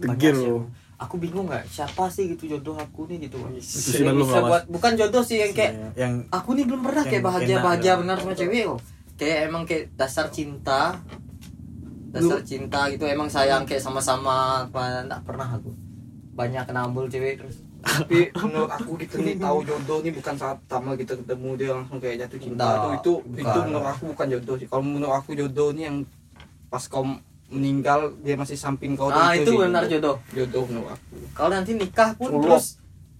Banyak 0.00 0.32
sih. 0.34 0.48
lo 0.48 0.66
aku 0.94 1.18
bingung 1.18 1.50
nggak 1.50 1.66
siapa 1.66 2.06
sih 2.06 2.32
gitu 2.32 2.56
jodoh 2.56 2.78
aku 2.78 3.10
nih 3.10 3.26
gitu. 3.28 3.36
Itu 3.36 4.00
bisa 4.06 4.40
buat 4.40 4.64
bukan 4.70 4.92
jodoh 4.94 5.22
sih 5.26 5.42
yang 5.42 5.52
kayak 5.52 5.72
yang 5.98 6.24
aku 6.30 6.54
nih 6.54 6.64
belum 6.64 6.80
pernah 6.86 7.04
kayak 7.04 7.24
bahagia 7.24 7.56
enak 7.58 7.64
bahagia 7.66 7.92
lah. 7.92 7.98
benar 8.00 8.16
sama 8.22 8.32
cewek 8.34 8.62
kok 8.64 8.80
kayak 9.18 9.38
emang 9.50 9.62
kayak 9.66 9.84
dasar 9.98 10.26
cinta. 10.30 10.98
Dasar 12.14 12.40
cinta 12.46 12.86
gitu 12.94 13.10
emang 13.10 13.26
sayang 13.26 13.66
kayak 13.66 13.82
sama-sama 13.82 14.64
apa 14.70 15.02
enggak 15.02 15.22
pernah 15.26 15.48
aku. 15.58 15.70
Banyak 16.34 16.70
nambul 16.70 17.10
cewek 17.10 17.42
terus. 17.42 17.58
Tapi 17.84 18.32
menurut 18.32 18.70
aku 18.72 18.96
kita 18.96 19.20
nih 19.20 19.36
tahu 19.36 19.60
jodoh 19.66 19.98
nih 20.00 20.14
bukan 20.14 20.34
saat 20.40 20.56
pertama 20.64 20.96
kita 20.96 21.20
ketemu 21.20 21.48
dia 21.58 21.70
langsung 21.76 21.98
kayak 22.00 22.16
jatuh 22.24 22.40
cinta. 22.40 22.64
Tuh 22.80 22.92
itu 22.96 23.12
bukan. 23.28 23.44
itu 23.44 23.58
menurut 23.66 23.88
aku 23.92 24.02
bukan 24.14 24.26
jodoh 24.30 24.56
sih. 24.56 24.66
Kalau 24.70 24.84
menurut 24.86 25.14
aku 25.20 25.30
jodoh 25.36 25.68
nih 25.76 25.84
yang 25.90 25.96
pas 26.72 26.80
kau 26.88 27.04
meninggal 27.52 28.16
dia 28.24 28.34
masih 28.34 28.56
samping 28.56 28.96
kau 28.96 29.12
ah 29.12 29.36
itu 29.36 29.52
sih 29.52 29.58
benar 29.60 29.84
jodoh. 29.86 30.16
Jodoh 30.32 30.64
menurut 30.68 30.96
aku. 30.96 31.14
Kalau 31.36 31.50
nanti 31.52 31.72
nikah 31.76 32.16
pun 32.16 32.28
Allah. 32.32 32.42
terus 32.42 32.64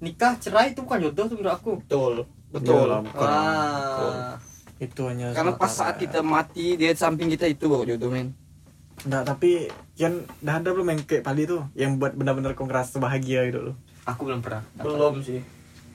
nikah 0.01 0.33
cerai 0.41 0.73
itu 0.73 0.81
bukan 0.83 1.11
jodoh 1.11 1.25
tuh 1.29 1.37
menurut 1.37 1.55
aku. 1.55 1.73
Betul 1.85 2.15
betul. 2.55 2.87
bukan. 2.87 3.19
wah 3.19 4.39
itu 4.79 5.03
hanya 5.07 5.35
karena 5.35 5.55
pas 5.55 5.71
saat 5.71 5.99
kita 5.99 6.23
mati 6.23 6.79
dia 6.79 6.95
di 6.95 6.99
samping 6.99 7.31
kita 7.31 7.47
itu 7.51 7.67
baru 7.67 7.95
jodoh 7.95 8.11
men. 8.11 8.35
Enggak, 9.03 9.27
tapi 9.27 9.69
yang 9.99 10.23
dah 10.39 10.63
ada 10.63 10.71
belum 10.71 10.87
yang 10.95 11.01
kayak 11.03 11.27
Pali 11.27 11.51
tuh 11.51 11.67
yang 11.75 11.99
buat 11.99 12.15
benar-benar 12.15 12.55
kau 12.55 12.65
ngerasa 12.65 13.03
bahagia 13.03 13.43
gitu 13.51 13.71
loh. 13.71 13.77
aku 14.07 14.29
belum 14.29 14.41
pernah. 14.45 14.63
Belum 14.79 15.19
sih 15.25 15.43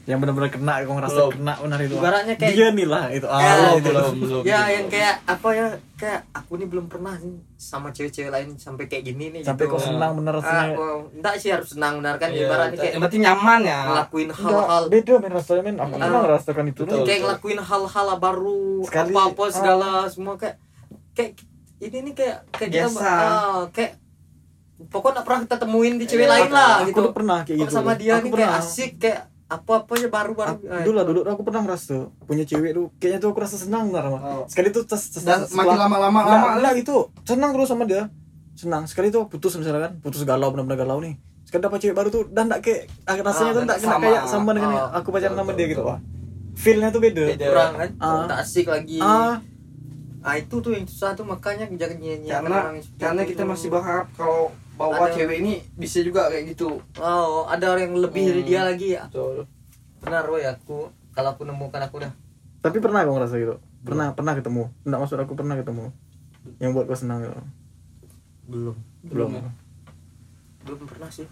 Yang 0.10 0.20
benar-benar 0.20 0.50
kena 0.50 0.74
kau 0.82 0.96
ngerasa 0.96 1.14
Belum. 1.16 1.32
kena 1.32 1.54
benar 1.56 1.80
itu. 1.80 1.96
Ibaratnya 1.96 2.34
kayak- 2.34 2.56
dia 2.56 2.68
nih 2.72 2.88
lah 2.88 3.06
itu. 3.10 3.24
Ya, 3.24 3.38
Ah, 3.38 3.46
belum 3.46 3.78
itu. 3.78 3.88
belum 3.88 4.14
belum 4.18 4.42
ya 4.44 4.60
yang 4.68 4.86
kayak 4.88 5.16
apa 5.24 5.50
ya 5.54 5.68
kayak 5.96 6.20
aku 6.32 6.52
nih 6.56 6.66
belum 6.66 6.86
pernah 6.88 7.14
nih 7.16 7.38
sama 7.56 7.88
cewek-cewek 7.90 8.28
lain 8.28 8.50
sampai 8.56 8.86
kayak 8.86 9.04
gini 9.06 9.26
nih 9.30 9.42
Sampai 9.44 9.64
gitu. 9.64 9.76
kau 9.76 9.82
senang 9.84 10.12
bener 10.16 10.34
ah, 10.34 10.38
rasanya. 10.38 10.74
wow. 10.74 11.00
enggak 11.12 11.34
sih 11.38 11.50
harus 11.50 11.70
senang 11.70 11.94
benar 11.96 12.16
kan 12.16 12.30
Iya, 12.30 12.42
ibaratnya 12.44 12.76
kayak 12.76 12.92
yang 12.92 13.04
penting 13.06 13.22
nyaman 13.22 13.62
ya 13.64 13.80
ngelakuin 13.86 14.30
hal-hal 14.32 14.84
beda 14.88 15.14
men 15.16 15.32
rasanya 15.32 15.62
men. 15.62 15.76
Aku 15.78 15.86
Ah. 15.86 16.00
pernah 16.02 16.22
ngerasakan 16.26 16.66
itu. 16.66 16.82
Betul. 16.84 17.04
kayak 17.04 17.20
ngelakuin 17.22 17.60
hal-hal 17.62 18.08
baru 18.18 18.64
Sekali, 18.84 19.12
apa-apa 19.12 19.44
ah. 19.44 19.52
segala 19.52 19.90
semua 20.08 20.34
kayak 20.36 20.56
kayak 21.12 21.32
ini 21.80 21.98
nih 22.02 22.14
kayak 22.14 22.38
kayak 22.50 22.70
kita 22.72 22.82
Biasa. 22.90 23.06
ah, 23.06 23.62
kayak 23.70 23.94
pokoknya 24.82 25.22
pernah 25.22 25.40
kita 25.44 25.56
temuin 25.58 25.96
di 25.96 26.06
cewek 26.06 26.24
Iya, 26.24 26.34
lain 26.34 26.50
lah 26.50 26.72
aku 26.80 26.88
gitu 26.90 27.02
pernah 27.12 27.40
kayak 27.44 27.58
gitu. 27.62 27.72
sama 27.72 27.94
dia 27.94 28.16
aku 28.16 28.24
nih 28.24 28.32
pernah. 28.32 28.50
kayak 28.50 28.64
asik 28.64 28.92
kayak 28.98 29.22
apa-apa 29.50 29.92
aja 29.92 30.08
baru-baru 30.08 30.62
Aku- 30.62 30.86
dulu 30.86 30.94
lah 30.94 31.04
dulu 31.04 31.20
aku 31.26 31.42
pernah 31.42 31.62
merasa 31.62 32.06
punya 32.24 32.46
cewek 32.46 32.72
tuh 32.72 32.94
kayaknya 32.96 33.18
tuh 33.18 33.30
aku 33.30 33.40
rasa 33.40 33.58
senang 33.58 33.90
benar 33.90 34.06
mah. 34.08 34.22
Oh. 34.22 34.44
Sekali 34.46 34.70
tuh 34.70 34.86
tes, 34.86 35.02
tes, 35.10 35.26
makin 35.50 35.74
lama-lama 35.76 36.20
lama 36.22 36.48
nggak 36.56 36.74
gitu. 36.80 37.10
Senang 37.24 37.52
terus 37.52 37.66
sama 37.66 37.84
dia. 37.84 38.14
Senang. 38.54 38.86
Sekali 38.86 39.10
tuh 39.10 39.26
putus 39.26 39.56
misalnya 39.56 39.90
kan 39.90 39.94
putus 39.98 40.22
galau 40.22 40.54
benar-benar 40.54 40.80
galau 40.80 41.02
nih. 41.02 41.18
Sekali 41.44 41.66
dapat 41.66 41.82
cewek 41.82 41.98
baru 41.98 42.10
tuh 42.10 42.24
dan 42.30 42.46
nggak 42.46 42.62
kayak 42.62 42.82
ah, 43.04 43.18
rasanya 43.18 43.50
Ah, 43.50 43.56
tuh 43.56 43.62
dan 43.64 43.70
kena 43.76 43.90
sama. 43.90 44.04
kayak 44.06 44.22
sama 44.24 44.50
dengan 44.54 44.70
Ah, 44.72 44.88
aku 44.94 45.08
pacaran 45.10 45.34
sama 45.36 45.52
dia 45.52 45.66
gitu 45.68 45.82
wah 45.82 46.00
feelnya 46.54 46.92
tuh 46.92 47.00
beda, 47.00 47.24
Beda. 47.26 47.46
kurang 47.48 47.74
kan? 47.74 47.90
Ah. 47.98 48.28
tak 48.28 48.38
asik 48.44 48.68
lagi. 48.68 49.00
Ah 49.00 49.40
ah 50.20 50.36
itu 50.36 50.60
tuh 50.60 50.72
yang 50.72 50.84
susah 50.84 51.16
tuh 51.16 51.24
makanya 51.24 51.64
jangan 51.72 51.96
nyanyi 51.96 52.28
karena 52.28 52.58
karena 52.96 53.22
kita 53.24 53.44
masih 53.44 53.72
berharap 53.72 54.12
kalau 54.14 54.52
bahwa 54.76 55.06
Ada- 55.06 55.16
cewek 55.16 55.38
ini 55.40 55.60
bisa 55.76 56.00
juga 56.00 56.28
kayak 56.28 56.56
gitu. 56.56 56.80
Oh 56.98 57.44
ada 57.46 57.66
orang 57.68 57.92
yang 57.92 58.00
lebih 58.00 58.24
dari 58.26 58.42
Hmm. 58.44 58.50
dia 58.50 58.62
lagi 58.64 58.88
ya? 58.96 59.04
betul. 59.06 59.44
Benar 60.00 60.24
Roy 60.24 60.44
aku 60.44 60.88
kalau 61.12 61.30
aku 61.34 61.44
nemukan 61.44 61.82
aku 61.84 62.00
dah. 62.00 62.12
Tapi 62.60 62.78
pernah 62.80 63.04
kau 63.04 63.16
ngerasa 63.16 63.36
gitu? 63.36 63.56
Pernah 63.82 64.12
pernah 64.12 64.36
ketemu? 64.36 64.72
Nggak 64.84 65.00
maksud 65.00 65.18
aku 65.20 65.34
pernah 65.36 65.56
ketemu. 65.56 65.92
Yang 66.60 66.72
buat 66.74 66.86
kau 66.88 66.96
senang 66.96 67.20
gitu? 67.24 67.36
Belum. 68.48 68.76
Belum. 69.04 69.30
Ya? 69.34 69.52
belum 70.60 70.86
pernah 70.86 71.10
sih. 71.10 71.26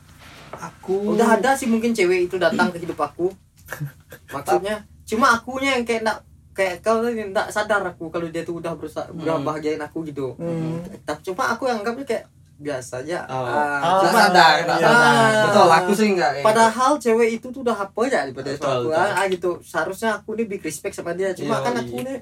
Aku 0.49 1.13
udah 1.13 1.37
ada 1.37 1.53
sih 1.53 1.67
mungkin 1.67 1.91
cewek 1.91 2.25
itu 2.25 2.35
datang 2.35 2.71
ke 2.71 2.79
hidup 2.79 2.97
aku. 2.97 3.29
Maksudnya 4.33 4.87
cuma 5.03 5.35
akunya 5.35 5.77
yang 5.77 5.85
kayak 5.85 6.01
enggak 6.03 6.19
kayak 6.57 6.81
kau 6.81 6.97
tadi 6.99 7.21
enggak 7.23 7.47
sadar 7.47 7.85
aku 7.85 8.09
kalau 8.09 8.25
dia 8.25 8.41
tuh 8.41 8.57
udah 8.57 8.73
berusaha 8.73 9.05
udah 9.07 9.35
Hmm. 9.35 9.45
bahagiain 9.45 9.77
aku 9.79 10.01
gitu 10.03 10.33
Hmm. 10.35 10.81
tapi 11.03 11.21
cuma 11.23 11.43
aku 11.47 11.63
yang 11.63 11.79
anggapnya 11.79 12.03
kayak 12.03 12.25
biasa 12.57 13.05
aja 13.05 13.21
Oh. 13.27 13.45
Tak 13.45 14.01
cuma- 14.03 14.17
sadar 14.25 14.53
iya. 14.57 14.75
sadar 14.75 15.43
betul 15.45 15.69
aku 15.71 15.91
sih 15.93 16.07
enggak 16.09 16.31
gitu. 16.33 16.43
padahal 16.43 16.91
cewek 16.97 17.29
itu 17.31 17.47
tuh 17.47 17.61
udah 17.61 17.77
apa 17.77 17.99
aja 18.03 18.17
daripada 18.19 18.49
Betul, 18.49 18.65
aku 18.67 18.89
betul. 18.89 19.13
ah, 19.13 19.25
gitu 19.29 19.49
seharusnya 19.61 20.09
aku 20.15 20.29
nih 20.33 20.45
big 20.47 20.61
respect 20.61 20.93
sama 20.93 21.13
dia 21.13 21.29
cuma 21.31 21.53
Iya, 21.53 21.63
kan 21.63 21.73
aku 21.77 21.97
nih 22.01 22.17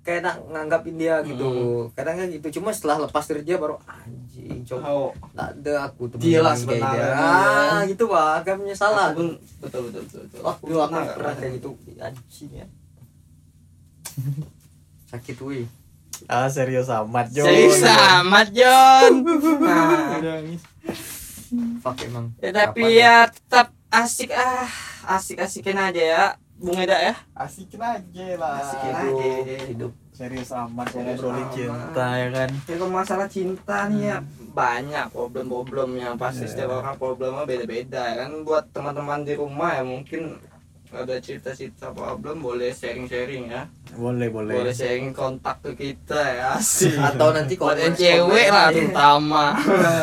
kayak 0.00 0.22
nak 0.22 0.36
nganggapin 0.46 0.96
dia 0.96 1.18
gitu 1.20 1.50
kadang 1.92 2.14
kan 2.14 2.26
gitu 2.30 2.46
cuma 2.56 2.70
setelah 2.70 3.04
lepas 3.04 3.26
dari 3.26 3.42
dia 3.42 3.58
baru 3.58 3.76
anjing 3.84 4.62
coba 4.64 4.86
Oh, 4.86 5.10
tak 5.34 5.48
ada 5.52 5.74
aku 5.84 6.02
temen 6.08 6.22
Dia 6.24 6.40
lah 6.40 6.54
kayak 6.54 6.62
sebenarnya. 6.62 7.04
dia. 7.04 7.26
ah 7.68 7.80
gitu 7.84 8.04
pak 8.06 8.36
kan 8.40 8.56
aku 8.56 9.12
pun 9.12 9.28
betul 9.60 9.80
betul 9.82 10.00
betul, 10.00 10.20
betul. 10.24 10.40
waktu 10.40 10.72
aku 10.78 10.94
pernah 11.12 11.34
kayak 11.34 11.52
gitu 11.52 11.68
anjing 11.98 12.50
ya 12.54 12.66
sakit 15.06 15.36
wih 15.42 15.64
ah 16.26 16.48
serius 16.48 16.88
amat 16.88 17.28
Jo 17.28 17.44
serius 17.44 17.84
amat 17.84 18.48
John 18.50 19.12
nah 19.62 19.90
fuck 21.80 21.96
emang. 22.02 22.34
Ya, 22.42 22.50
tapi 22.50 22.82
Kapan 22.82 22.98
ya 22.98 23.14
tetap 23.30 23.68
asik 23.88 24.30
ah. 24.34 24.66
Asik 25.06 25.38
asikin 25.38 25.78
aja 25.78 26.02
ya 26.02 26.24
Bung 26.58 26.74
Eda 26.74 26.98
ya. 26.98 27.14
Asikin 27.36 27.78
aja 27.78 28.26
lah. 28.40 28.58
Asikin 28.58 28.92
hidup 28.96 29.20
aja. 29.22 29.56
hidup. 29.70 29.92
Serius 30.10 30.50
amat 30.50 30.88
ngobrolin 30.96 31.46
cinta 31.52 32.06
ya 32.16 32.28
kan? 32.32 32.48
Ya 32.64 32.74
kalau 32.80 32.88
masalah 32.88 33.28
cinta 33.28 33.78
nih 33.92 34.02
ya 34.08 34.16
banyak 34.56 35.06
problem-problemnya 35.12 36.16
pasti 36.16 36.48
Iya. 36.48 36.50
setiap 36.50 36.80
orang 36.80 36.96
problemnya 36.96 37.44
beda-beda 37.44 38.02
ya 38.02 38.14
kan? 38.24 38.30
Buat 38.42 38.72
teman-teman 38.72 39.22
di 39.22 39.36
rumah 39.36 39.76
ya 39.76 39.84
mungkin 39.84 40.40
ada 40.92 41.18
cerita-cerita 41.18 41.90
problem 41.90 42.38
boleh 42.38 42.70
sharing-sharing 42.70 43.50
ya. 43.50 43.66
Boleh 43.92 44.30
boleh. 44.30 44.54
Boleh 44.54 44.70
sharing 44.70 45.10
kontak 45.10 45.58
ke 45.60 45.74
kita 45.74 46.16
ya. 46.16 46.50
Sih 46.56 46.94
atau 47.08 47.34
nanti 47.34 47.58
komen- 47.58 47.92
cewek 47.92 48.48
lah 48.48 48.70
terutama. 48.70 49.46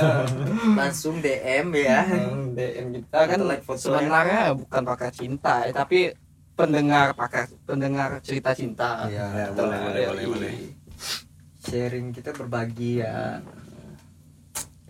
Langsung 0.80 1.20
DM 1.20 1.68
ya. 1.74 2.04
DM 2.52 2.88
kita 2.94 3.20
kan 3.26 3.40
like 3.44 3.64
sebenarnya 3.70 4.52
bukan 4.54 4.82
pakar 4.84 5.12
cinta 5.12 5.64
ya, 5.64 5.72
tapi 5.74 6.12
pendengar 6.54 7.16
pakar 7.16 7.48
pendengar 7.64 8.20
cerita 8.20 8.52
cinta. 8.52 9.08
Iya, 9.08 9.26
Ya, 9.34 9.46
Betul, 9.50 9.72
boleh, 9.72 9.80
boleh, 9.80 10.04
boleh, 10.06 10.26
boleh. 10.28 10.54
sharing 11.64 12.12
kita 12.12 12.30
berbagi 12.32 13.00
ya. 13.00 13.40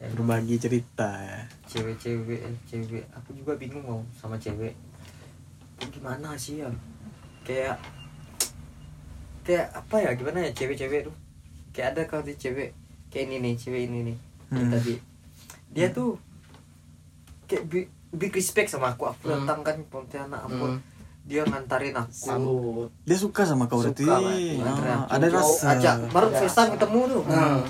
Berbagi 0.04 0.60
cerita 0.60 1.08
ya. 1.16 1.40
Cewek-cewek 1.64 2.40
eh, 2.44 2.56
cewek. 2.68 3.08
Aku 3.16 3.32
juga 3.32 3.56
bingung 3.56 3.82
mau 3.82 4.00
sama 4.14 4.36
cewek 4.36 4.76
gimana 5.90 6.36
sih 6.36 6.60
ya? 6.60 6.70
Kayak 7.42 7.78
kayak 9.44 9.68
apa 9.72 9.96
ya? 10.00 10.10
Gimana 10.14 10.40
ya 10.42 10.52
cewek-cewek 10.52 11.04
tuh? 11.04 11.16
Kayak 11.72 11.88
ada 11.94 12.02
kalau 12.06 12.24
di 12.24 12.34
cewek 12.34 12.72
kayak 13.08 13.26
ini 13.28 13.38
nih 13.42 13.54
cewek 13.56 13.82
ini 13.86 14.00
nih 14.06 14.18
Hmm. 14.50 14.70
tadi. 14.70 14.96
Dia 15.70 15.90
tuh 15.90 16.16
kayak 17.46 17.64
big, 17.66 17.86
big 18.12 18.32
respect 18.32 18.70
sama 18.70 18.94
aku. 18.94 19.10
Aku 19.10 19.26
Hmm. 19.26 19.44
datang 19.44 19.60
kan 19.62 19.78
Pontianak 19.86 20.42
ampun. 20.42 20.78
Hmm. 20.78 20.92
dia 21.24 21.40
ngantarin 21.42 21.96
aku. 21.96 22.12
Sambut. 22.12 22.90
Dia 23.02 23.16
suka 23.16 23.48
sama 23.48 23.66
kau 23.66 23.80
berarti? 23.80 24.04
Suka, 24.04 24.20
Ah, 24.20 24.28
aku. 25.00 25.08
ada 25.10 25.28
rasa. 25.32 25.66
Ajak 25.74 25.96
baru 26.12 26.28
Ada 26.28 26.36
first 26.38 26.52
time 26.54 26.68
rasa. 26.68 26.76
ketemu 26.78 27.00
tuh. 27.08 27.24
Hmm. 27.26 27.62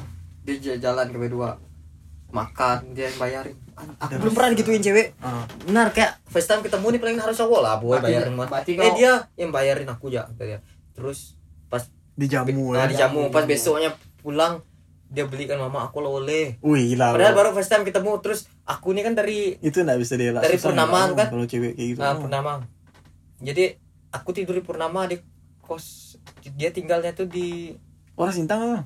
dia 0.43 0.75
jalan 0.75 1.07
ke 1.07 1.17
berdua 1.17 1.49
makan 2.27 2.91
dia 2.91 3.07
yang 3.07 3.15
bayarin 3.15 3.55
aku 3.75 4.21
belum 4.21 4.33
pernah 4.33 4.49
rasa. 4.49 4.55
digituin 4.55 4.81
cewek. 4.81 5.07
Ah, 5.19 5.43
benar 5.65 5.91
kayak 5.91 6.21
first 6.29 6.47
time 6.47 6.61
ketemu 6.61 6.85
nih 6.93 6.99
paling 6.99 7.17
harus 7.19 7.37
cowok 7.37 7.59
lah 7.61 7.73
boy 7.77 7.97
Berarti- 7.97 8.05
bayarin 8.09 8.33
mah. 8.33 8.47
Eh 8.49 8.75
kau- 8.75 8.97
dia 8.97 9.13
yang 9.35 9.51
bayarin 9.51 9.89
aku 9.89 10.05
ya 10.09 10.27
terus 10.93 11.35
pas 11.67 11.83
dijamu 12.13 12.73
nah, 12.73 12.85
ya? 12.85 12.93
dijamu. 12.93 13.33
Pas 13.33 13.43
besoknya 13.43 13.93
pulang 14.21 14.61
dia 15.13 15.29
belikan 15.29 15.61
mama 15.61 15.85
aku 15.85 16.01
oleh. 16.01 16.57
Wih 16.61 16.93
gila 16.93 17.13
padahal 17.13 17.33
baru 17.37 17.49
first 17.53 17.69
time 17.69 17.85
ketemu 17.85 18.17
terus 18.17 18.49
aku 18.65 18.97
ini 18.97 19.05
kan 19.05 19.13
dari 19.13 19.57
itu 19.61 19.77
nggak 19.77 19.99
bisa 20.01 20.17
dia 20.17 20.33
Dari 20.33 20.57
Purnama 20.57 21.13
kan? 21.13 21.29
kalau 21.29 21.45
cewek 21.45 21.77
kayak 21.77 21.87
gitu. 21.93 21.99
Nah, 22.01 22.17
Purnama. 22.17 22.53
Jadi 23.43 23.77
aku 24.09 24.29
tidur 24.33 24.57
di 24.57 24.63
Purnama 24.65 25.05
di 25.05 25.21
kos 25.61 26.17
dia 26.57 26.73
tinggalnya 26.73 27.13
tuh 27.13 27.29
di 27.29 27.73
orang 28.17 28.33
sintang 28.33 28.59
apa? 28.61 28.79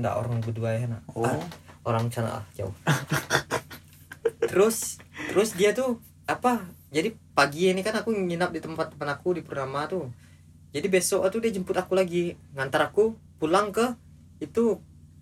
Enggak 0.00 0.14
orang 0.16 0.40
berdua 0.40 0.70
ya 0.76 0.84
nak. 0.88 1.02
Oh. 1.12 1.28
Ah, 1.28 1.36
orang 1.84 2.08
sana 2.12 2.40
ah, 2.40 2.44
jauh 2.56 2.72
terus 4.44 5.00
terus 5.28 5.52
dia 5.52 5.72
tuh 5.72 5.98
apa 6.24 6.62
jadi 6.90 7.14
pagi 7.32 7.70
ini 7.70 7.80
kan 7.80 7.94
aku 7.94 8.10
nginap 8.10 8.50
di 8.50 8.58
tempat 8.58 8.92
teman 8.92 9.08
aku 9.08 9.38
di 9.38 9.46
Purnama 9.46 9.86
tuh. 9.86 10.10
Jadi 10.70 10.86
besok 10.86 11.26
tuh 11.26 11.38
dia 11.38 11.50
jemput 11.50 11.74
aku 11.74 11.94
lagi. 11.94 12.34
Ngantar 12.54 12.90
aku 12.90 13.14
pulang 13.38 13.70
ke 13.70 13.94
itu 14.38 14.78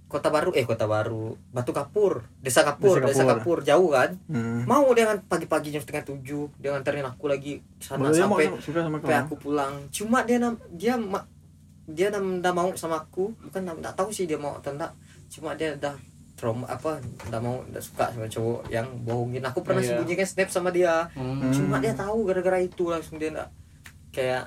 kota 0.09 0.33
baru 0.33 0.57
eh 0.57 0.65
kota 0.65 0.89
baru 0.89 1.37
Batu 1.53 1.77
Kapur 1.77 2.25
desa 2.41 2.65
Kapur 2.65 2.97
Desa 2.97 3.13
desa 3.13 3.25
Kapur. 3.29 3.37
Kapur, 3.37 3.59
jauh 3.61 3.93
kan? 3.93 4.17
Hmm. 4.25 4.65
mau 4.65 4.89
dia 4.97 5.05
kan 5.05 5.21
pagi-pagi 5.21 5.69
jam 5.69 5.85
setengah 5.85 6.09
tujuh 6.09 6.49
dia 6.57 6.73
nganterin 6.73 7.05
aku 7.05 7.29
lagi 7.29 7.61
sana 7.77 8.01
mau 8.01 8.13
sampai 8.13 8.49
sama- 8.49 8.61
suka 8.65 8.81
sama 8.81 8.97
sampai 8.99 9.17
aku 9.21 9.35
pulang. 9.37 9.75
Cuma 9.93 10.25
dia 10.25 10.41
nam 10.41 10.57
dia 10.73 10.97
ma- 10.97 11.29
dia 11.85 12.09
nam 12.09 12.41
nggak 12.41 12.55
mau 12.57 12.73
sama 12.73 13.05
aku. 13.05 13.37
Bukan 13.45 13.61
nggak 13.61 13.93
tahu 13.93 14.09
sih 14.09 14.25
dia 14.25 14.41
mau 14.41 14.57
atau 14.57 14.73
enggak 14.73 14.97
cuma 15.29 15.53
dia 15.53 15.77
udah 15.77 15.93
trauma 16.39 16.65
apa 16.65 16.97
nggak 17.27 17.41
mau 17.43 17.59
nggak 17.65 17.83
suka 17.83 18.05
sama 18.09 18.27
cowok 18.27 18.61
yang 18.69 18.87
bohongin 19.03 19.43
aku 19.43 19.59
pernah 19.61 19.83
Iya. 19.83 19.91
sembunyikan 19.93 20.23
snap 20.25 20.49
sama 20.49 20.71
dia 20.71 21.11
Hmm. 21.13 21.51
cuma 21.51 21.77
dia 21.77 21.93
tahu 21.93 22.23
gara-gara 22.23 22.59
itu 22.59 22.87
langsung 22.87 23.19
dia 23.19 23.29
nggak 23.29 23.49
kayak 24.11 24.47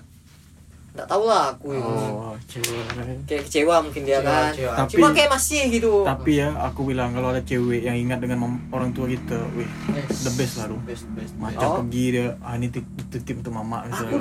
nggak 0.91 1.07
tahu 1.07 1.23
lah 1.23 1.43
aku 1.49 1.71
itu 1.71 1.87
Oh, 1.87 2.35
cewek. 2.45 2.83
kayak 3.23 3.43
kecewa 3.43 3.79
mungkin 3.79 4.03
dia 4.03 4.19
Kecewa, 4.19 4.27
kan 4.29 4.51
kecewa. 4.51 4.73
Tapi- 4.75 4.91
cuma 4.91 5.07
kayak 5.09 5.29
masih 5.31 5.61
gitu 5.69 5.93
Tapi 6.03 6.31
ya 6.33 6.49
aku 6.61 6.79
bilang 6.83 7.09
kalau 7.09 7.27
ada 7.29 7.39
cewek 7.41 7.81
yang 7.81 7.95
ingat 7.97 8.19
dengan 8.19 8.39
orang 8.67 8.91
tua 8.91 9.07
kita, 9.07 9.39
wih, 9.53 9.63
the 9.87 10.31
best 10.33 10.55
lah 10.57 10.67
tuh. 10.67 10.79
best 10.81 11.07
best 11.11 11.31
Macam 11.37 11.63
Oh. 11.65 11.75
pergi 11.79 12.03
dia, 12.11 12.35
ah 12.37 12.53
ini 12.53 12.67
titip, 12.67 12.87
titip 13.09 13.35
untuk 13.37 13.53
mama 13.53 13.83
Aku 13.83 13.87
misalnya. 13.87 14.11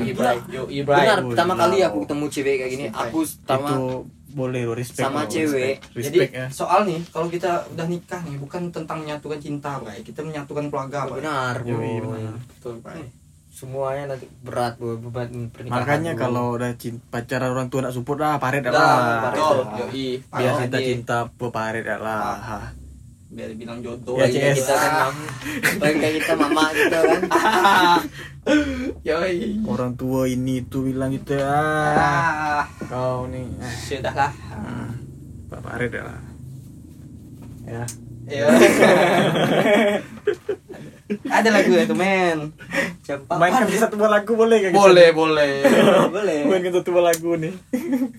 Yo, 0.47 0.63
gila. 0.71 0.95
benar 0.95 1.19
Oh, 1.19 1.29
pertama 1.29 1.53
gila. 1.53 1.63
kali 1.65 1.77
aku 1.83 1.99
ketemu 2.01 2.25
cewek 2.29 2.55
kayak 2.57 2.71
gini 2.71 2.87
aku 2.89 3.19
pertama 3.19 3.67
Itu 3.69 3.83
boleh 4.31 4.63
loh 4.63 4.75
respect. 4.75 5.03
Sama 5.03 5.23
loh, 5.23 5.29
cewek. 5.29 5.77
Respect, 5.81 6.05
Jadi 6.07 6.19
respect 6.19 6.33
ya. 6.33 6.47
soal 6.49 6.81
nih 6.85 7.01
kalau 7.09 7.27
kita 7.27 7.51
udah 7.69 7.87
nikah 7.87 8.21
nih 8.23 8.37
bukan 8.37 8.63
tentang 8.71 8.99
menyatukan 9.01 9.39
cinta, 9.39 9.79
Bray. 9.79 10.01
Kita 10.01 10.23
menyatukan 10.23 10.71
keluarga, 10.71 11.07
Bray. 11.07 11.21
benar 11.21 11.55
Yoi, 11.63 11.99
boy. 11.99 12.15
benar. 12.17 12.37
Betul, 12.47 12.75
Bray. 12.81 13.07
semuanya 13.51 14.15
nanti 14.15 14.25
berat 14.41 14.79
boy, 14.79 14.97
beban 14.97 15.51
pernikahan 15.51 15.83
Makanya 15.83 16.13
kalau 16.17 16.57
udah 16.57 16.73
cinta, 16.75 17.03
pacaran 17.11 17.51
orang 17.51 17.69
tua 17.69 17.85
nak 17.85 17.93
support 17.93 18.17
lah, 18.17 18.39
paret 18.39 18.63
dah 18.63 18.73
Dah, 18.73 18.81
lah. 18.81 19.21
betul. 19.29 19.57
Ah. 19.61 19.77
Yoi. 19.85 20.09
Biar 20.23 20.53
cinta 20.57 20.79
cinta 20.81 21.17
paret 21.29 21.85
dah 21.85 21.99
lah. 22.01 22.23
Ah. 23.31 23.33
Biar 23.33 23.55
bilang 23.55 23.79
jodoh 23.79 24.19
Ya, 24.19 24.27
aja 24.27 24.39
CS. 24.51 24.57
kita 24.59 24.75
kan 24.75 24.91
mam 24.99 25.15
kayak 25.79 26.13
kita 26.19 26.33
mama 26.35 26.65
gitu 26.75 26.99
kan 26.99 27.23
Yoi. 29.07 29.63
Orang 29.63 29.95
tua 29.95 30.27
ini 30.27 30.67
tuh 30.67 30.91
bilang 30.91 31.15
gitu 31.15 31.39
ah. 31.39 31.95
Ah, 31.95 32.63
Kau 32.91 33.31
nih, 33.31 33.47
ah. 33.63 33.71
sudahlah. 33.71 34.33
Hmm. 34.51 34.91
Pak 35.47 35.61
paret 35.63 35.89
dah 35.95 36.03
lah. 36.05 36.21
Ya. 37.63 37.85
Ya. 38.27 38.47
Ada 41.27 41.49
lagu 41.51 41.75
itu, 41.75 41.95
men. 41.95 42.55
Mainkan 43.19 43.67
satu 43.71 43.95
buah 43.99 44.11
lagu 44.11 44.33
boleh 44.39 44.59
kan? 44.63 44.71
Boleh, 44.71 45.09
boleh. 45.11 45.53
boleh 46.15 46.39
Mainkan 46.47 46.73
satu 46.79 46.89
buah 46.95 47.05
lagu 47.11 47.35
nih. 47.35 47.53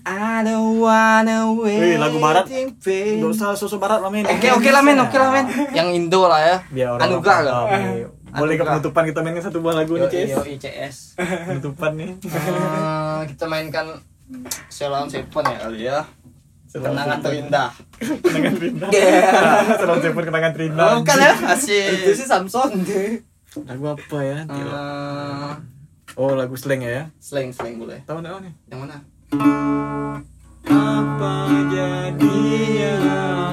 I 0.04 0.44
don't 0.44 0.82
wanna 0.82 1.52
wait. 1.56 1.80
Wih, 1.80 1.96
lagu 1.96 2.16
barat. 2.20 2.44
Oke, 2.50 3.20
Gak 3.20 3.30
usah 3.30 3.56
sosok 3.56 3.78
barat 3.80 4.04
lah 4.04 4.10
men. 4.12 4.26
oke 4.28 4.68
lah 4.68 4.82
men, 4.84 4.98
oke 5.00 5.16
lah 5.16 5.30
men. 5.30 5.46
Yang 5.78 5.88
Indo 5.96 6.28
lah 6.28 6.40
ya. 6.42 6.56
Biar 6.68 6.88
orang 6.96 7.08
Anugerah 7.08 7.38
lah. 7.44 7.62
Boleh 8.32 8.54
ke 8.56 8.64
penutupan 8.64 9.02
kita 9.04 9.20
mainkan 9.20 9.44
satu 9.44 9.60
buah 9.60 9.84
lagu 9.84 9.92
Yo, 10.00 10.08
nih, 10.08 10.24
Cis? 10.24 10.28
yo, 10.32 10.40
ICS. 10.40 10.96
Penutupan 11.52 11.92
nih. 12.00 12.10
Eh, 12.24 13.20
kita 13.28 13.44
mainkan 13.44 14.00
Selon 14.72 15.12
Seven 15.12 15.44
ya 15.44 15.58
kali 15.60 15.80
ya. 15.84 16.00
Kenangan 16.72 17.20
terindah. 17.20 17.68
Kenangan 18.00 18.52
terindah. 18.56 18.88
Yeah. 18.88 19.76
Sedang 19.76 20.00
telepon 20.00 20.24
kenangan 20.24 20.52
terindah. 20.56 21.04
Bukan 21.04 21.16
ya? 21.20 21.32
itu 21.36 21.44
Asik. 21.44 22.16
sih 22.16 22.24
Samson 22.24 22.70
Lagu 23.52 23.84
apa 23.84 24.18
ya? 24.24 24.38
Eh, 24.48 25.52
Oh, 26.16 26.32
lagu 26.32 26.56
slang 26.56 26.80
ya? 26.80 27.08
slang 27.20 27.52
slang 27.52 27.76
boleh. 27.76 28.00
Tahu 28.04 28.20
enggak 28.20 28.40
nih? 28.44 28.52
Yang 28.68 28.80
mana? 28.80 28.96
Apa 30.68 31.32
jadinya 31.68 32.94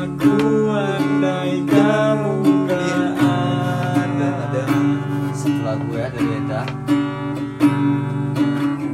aku 0.04 0.36
andai 0.72 1.56
kamu 1.68 2.32
gak 2.68 3.20
ada 4.20 4.64
satu 5.32 5.62
lagu 5.64 5.92
ya 5.92 6.08
dari 6.12 6.32
Eda 6.36 6.62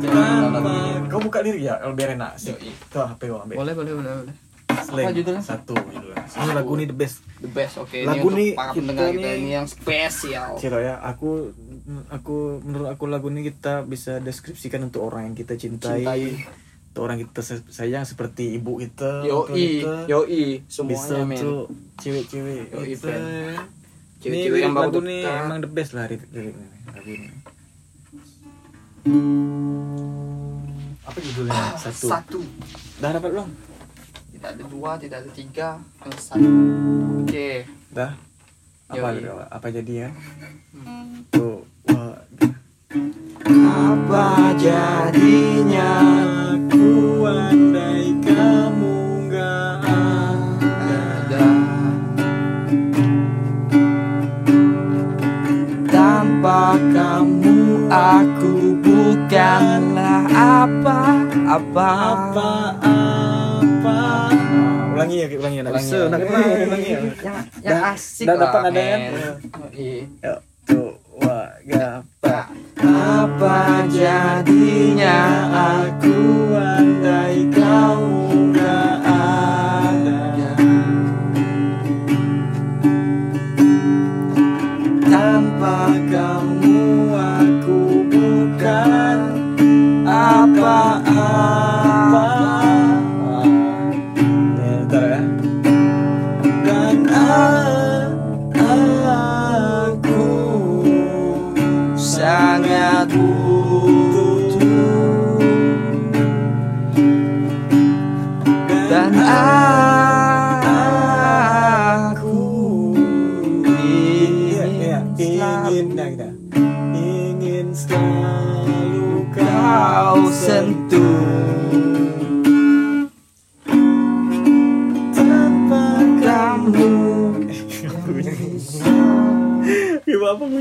Kenapa? 0.02 0.72
Kau 1.06 1.22
buka 1.22 1.40
lirik 1.42 1.62
ya? 1.62 1.78
Kalau 1.78 1.94
biar 1.94 2.14
enak 2.14 2.32
sih. 2.38 2.54
Yoi. 2.54 2.70
Tuh 2.90 3.02
HP 3.02 3.22
gua 3.30 3.46
ambil. 3.46 3.56
Boleh, 3.62 3.74
boleh, 3.74 3.94
boleh, 3.94 4.12
boleh. 4.22 4.36
Slang. 4.78 5.00
Apa 5.02 5.12
judulnya? 5.12 5.42
Satu 5.42 5.74
judulnya. 5.74 6.24
Ini 6.26 6.52
lagu 6.52 6.72
ini 6.74 6.86
the 6.86 6.94
best. 6.94 7.18
The 7.38 7.48
best, 7.48 7.74
oke. 7.78 7.98
Lagu 8.02 8.28
ini 8.30 8.46
untuk 8.48 8.58
para 8.58 8.70
kita 8.70 8.80
pendengar 8.82 9.08
kita 9.08 9.22
nih- 9.22 9.38
ini 9.38 9.50
yang 9.52 9.66
spesial. 9.66 10.50
Ciro 10.56 10.80
ya, 10.80 10.96
aku 11.00 11.54
aku 12.10 12.36
menurut 12.60 12.90
aku 12.90 13.04
lagu 13.06 13.28
ini 13.28 13.46
kita 13.46 13.84
bisa 13.84 14.18
deskripsikan 14.18 14.82
untuk 14.84 15.04
orang 15.04 15.26
yang 15.26 15.36
kita 15.36 15.54
cintai, 15.54 16.02
Cintai. 16.02 16.24
untuk 16.90 17.02
orang 17.04 17.18
kita 17.20 17.40
sayang 17.70 18.04
seperti 18.04 18.54
ibu 18.54 18.76
kita, 18.76 19.22
Yoi, 19.22 19.54
kita. 19.80 19.94
yoi, 20.08 20.44
bisa 20.62 20.74
semuanya 20.74 21.24
men. 21.24 21.36
untuk 21.36 21.62
cewek-cewek 21.98 22.62
kita. 22.90 23.10
Ini 23.10 23.56
Cewek-cewek 24.18 24.60
yang 24.60 24.74
baru 24.74 24.90
lagu 24.90 25.00
dekat. 25.04 25.38
emang 25.40 25.60
the 25.60 25.70
best 25.70 25.92
lah 25.92 26.06
lirik- 26.06 26.30
liriknya 26.32 26.66
lagu 26.90 27.10
ini. 27.12 27.30
Apa 31.06 31.18
judulnya? 31.20 31.78
Satu. 31.78 32.08
Satu. 32.08 32.40
Dah 32.98 33.12
dapat 33.12 33.30
belum? 33.30 33.50
Tidak 34.46 34.62
ada 34.62 34.70
dua, 34.70 34.92
tidak 35.02 35.18
ada 35.26 35.32
tiga, 35.34 35.70
hanya 36.06 36.20
satu. 36.22 36.50
Oke. 37.26 37.66
Dah. 37.90 38.14
Apa 38.94 39.18
Yoi. 39.18 39.42
apa 39.50 39.68
jadi 39.74 39.94
ya? 40.06 40.10
Tuh. 41.34 41.66
Wah. 41.90 42.14
Apa 43.66 44.54
jadinya 44.54 45.94
aku 46.54 47.26
andai 47.26 48.14
kamu 48.22 48.98
gak 49.34 49.82
ada 49.82 51.46
Tanpa 55.90 56.78
kamu 56.94 57.90
aku 57.90 58.78
bukanlah 58.78 60.22
apa-apa 60.30 61.90
apa 62.14 62.54
apa 62.86 64.25
ulangi 65.06 65.18
ya 65.22 65.28
ulangi 65.38 65.58
ya 65.58 65.64
Ulangi 65.64 65.78
bisa 65.78 65.96
ya. 65.96 66.06
kenal 66.10 66.44
ulangi 66.66 66.90
ya 66.90 67.00
Yang, 67.00 67.38
yang 67.62 67.82
asik 67.94 68.26
lah 68.26 68.36
dapat 68.42 68.62
ada 68.66 68.82
kan? 68.82 69.00
tuh 70.66 70.92
wah 71.16 71.50
gapa 71.64 72.38
Apa 72.86 73.58
jadinya 73.88 75.18
aku 75.80 76.18
andai 76.54 77.38
kamu 77.50 78.18
gak 78.52 78.96
ada? 79.06 80.22
Tanpa 85.06 85.78
kamu 86.10 86.84
aku 87.16 87.80
bukan 88.10 89.20
apa-apa 90.06 91.65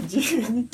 Gimana 0.09 0.65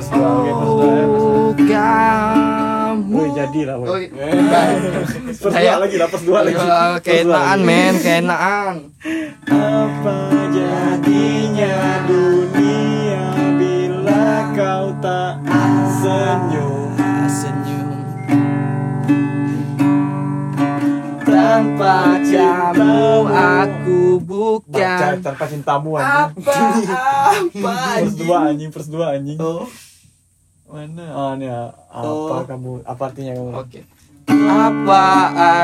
festival 0.00 0.48
ya, 0.48 0.54
oh, 0.56 1.52
kamu. 1.60 3.12
Uy, 3.20 3.28
jadi 3.36 3.60
lah 3.68 3.76
woy. 3.76 4.08
saya 5.36 5.76
lagi 5.76 5.96
lah 6.00 6.08
plus 6.08 6.24
dua 6.24 6.40
lagi. 6.40 6.56
Kenaan 7.04 7.60
men 7.60 8.00
kenaan 8.00 8.96
apa 9.44 10.16
jadinya 10.48 11.76
dunia 12.08 13.28
bila 13.60 14.56
kau 14.56 14.96
tak 15.04 15.44
senyum? 16.00 16.96
Senyum. 17.28 18.00
Tanpa 21.28 22.16
cintamu. 22.24 23.28
aku 23.28 24.00
bukan. 24.24 25.20
Tanpa 25.20 25.44
cintamu 25.44 26.00
anjing. 26.00 26.40
Apa 26.40 26.56
apa 27.30 27.72
anjing 28.00 28.08
Pers 28.08 28.16
dua 28.16 28.36
anjing 28.48 28.70
pers 28.72 28.88
dua 28.88 29.06
anjing. 29.14 29.36
Oh. 29.36 29.68
Mana? 30.70 31.02
Oh 31.18 31.34
ini 31.34 31.50
ya. 31.50 31.74
Apa 31.90 32.06
Oh. 32.06 32.46
kamu, 32.46 32.72
apa 32.86 33.02
artinya 33.10 33.34
kamu? 33.34 33.50
Oke 33.58 33.80
Apa 34.30 35.06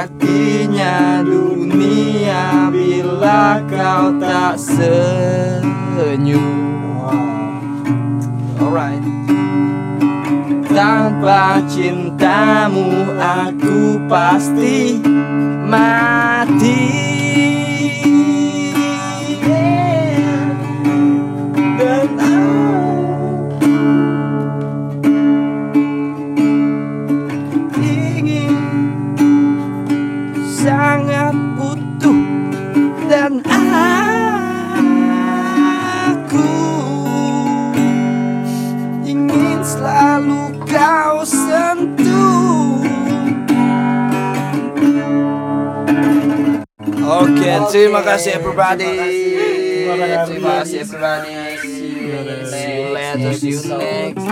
artinya 0.03 1.23
dunia 1.23 2.67
bila 2.75 3.63
kau 3.71 4.19
tak 4.19 4.59
senyum 4.59 6.43
Wah. 6.99 7.55
Alright 8.59 9.07
Tanpa 10.67 11.63
cintamu 11.71 12.91
aku 13.15 14.03
pasti 14.11 14.99
mati 15.71 16.83
terima 47.97 48.13
kasih 48.13 48.31
everybody. 48.37 48.93
Terima 50.29 50.53
kasih 50.61 50.77
everybody. 50.85 51.33
See 52.45 52.69
you 52.77 52.85
later, 52.93 53.33
see 53.33 53.53
you 53.57 53.63
next. 53.73 54.27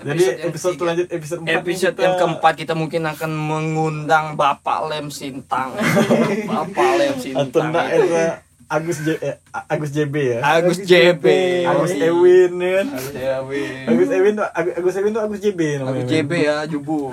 Jadi 0.00 0.24
episode 0.42 0.78
lanjut 0.82 1.06
episode 1.14 1.40
4 1.46 1.62
Episode 1.62 1.96
yang 2.02 2.14
keempat 2.18 2.54
kita 2.58 2.74
mungkin 2.74 3.06
akan 3.06 3.30
mengundang 3.30 4.34
Bapak 4.34 4.90
Lem 4.90 5.06
Sintang. 5.06 5.70
Bapak 6.50 6.90
Lem 6.98 7.14
Atau 7.14 7.62
Sintang. 7.62 7.70
era 7.70 8.42
Agus 8.70 9.02
J 9.02 9.18
eh, 9.18 9.36
Agus 9.66 9.90
JB 9.90 10.14
ya. 10.14 10.38
Agus 10.46 10.78
JB. 10.78 11.26
Agus 11.66 11.90
Ewin 11.98 12.52
ya 12.62 12.70
kan. 12.78 12.86
Agus 12.94 13.10
Ewin. 13.18 13.74
Agus 13.90 14.08
Ewin 14.14 14.32
tuh 14.38 14.46
Agus 14.54 14.72
Agus 14.78 14.94
Ewin 14.94 15.10
tuh 15.10 15.22
Agus 15.26 15.40
JB 15.42 15.60
namanya. 15.82 15.90
Agus 15.90 16.06
JB 16.06 16.32
ya, 16.38 16.56
Jubu. 16.70 17.10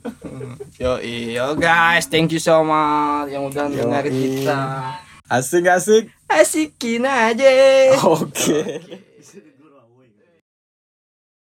Yo, 0.82 0.98
yo 0.98 1.54
guys, 1.54 2.10
thank 2.10 2.34
you 2.34 2.42
so 2.42 2.66
much 2.66 3.30
yang 3.30 3.46
udah 3.46 3.70
dengerin 3.70 4.10
kita. 4.10 4.58
Asik 5.30 5.70
asik. 5.70 6.10
Asikin 6.26 7.06
aja. 7.06 7.50
Oke. 8.02 8.82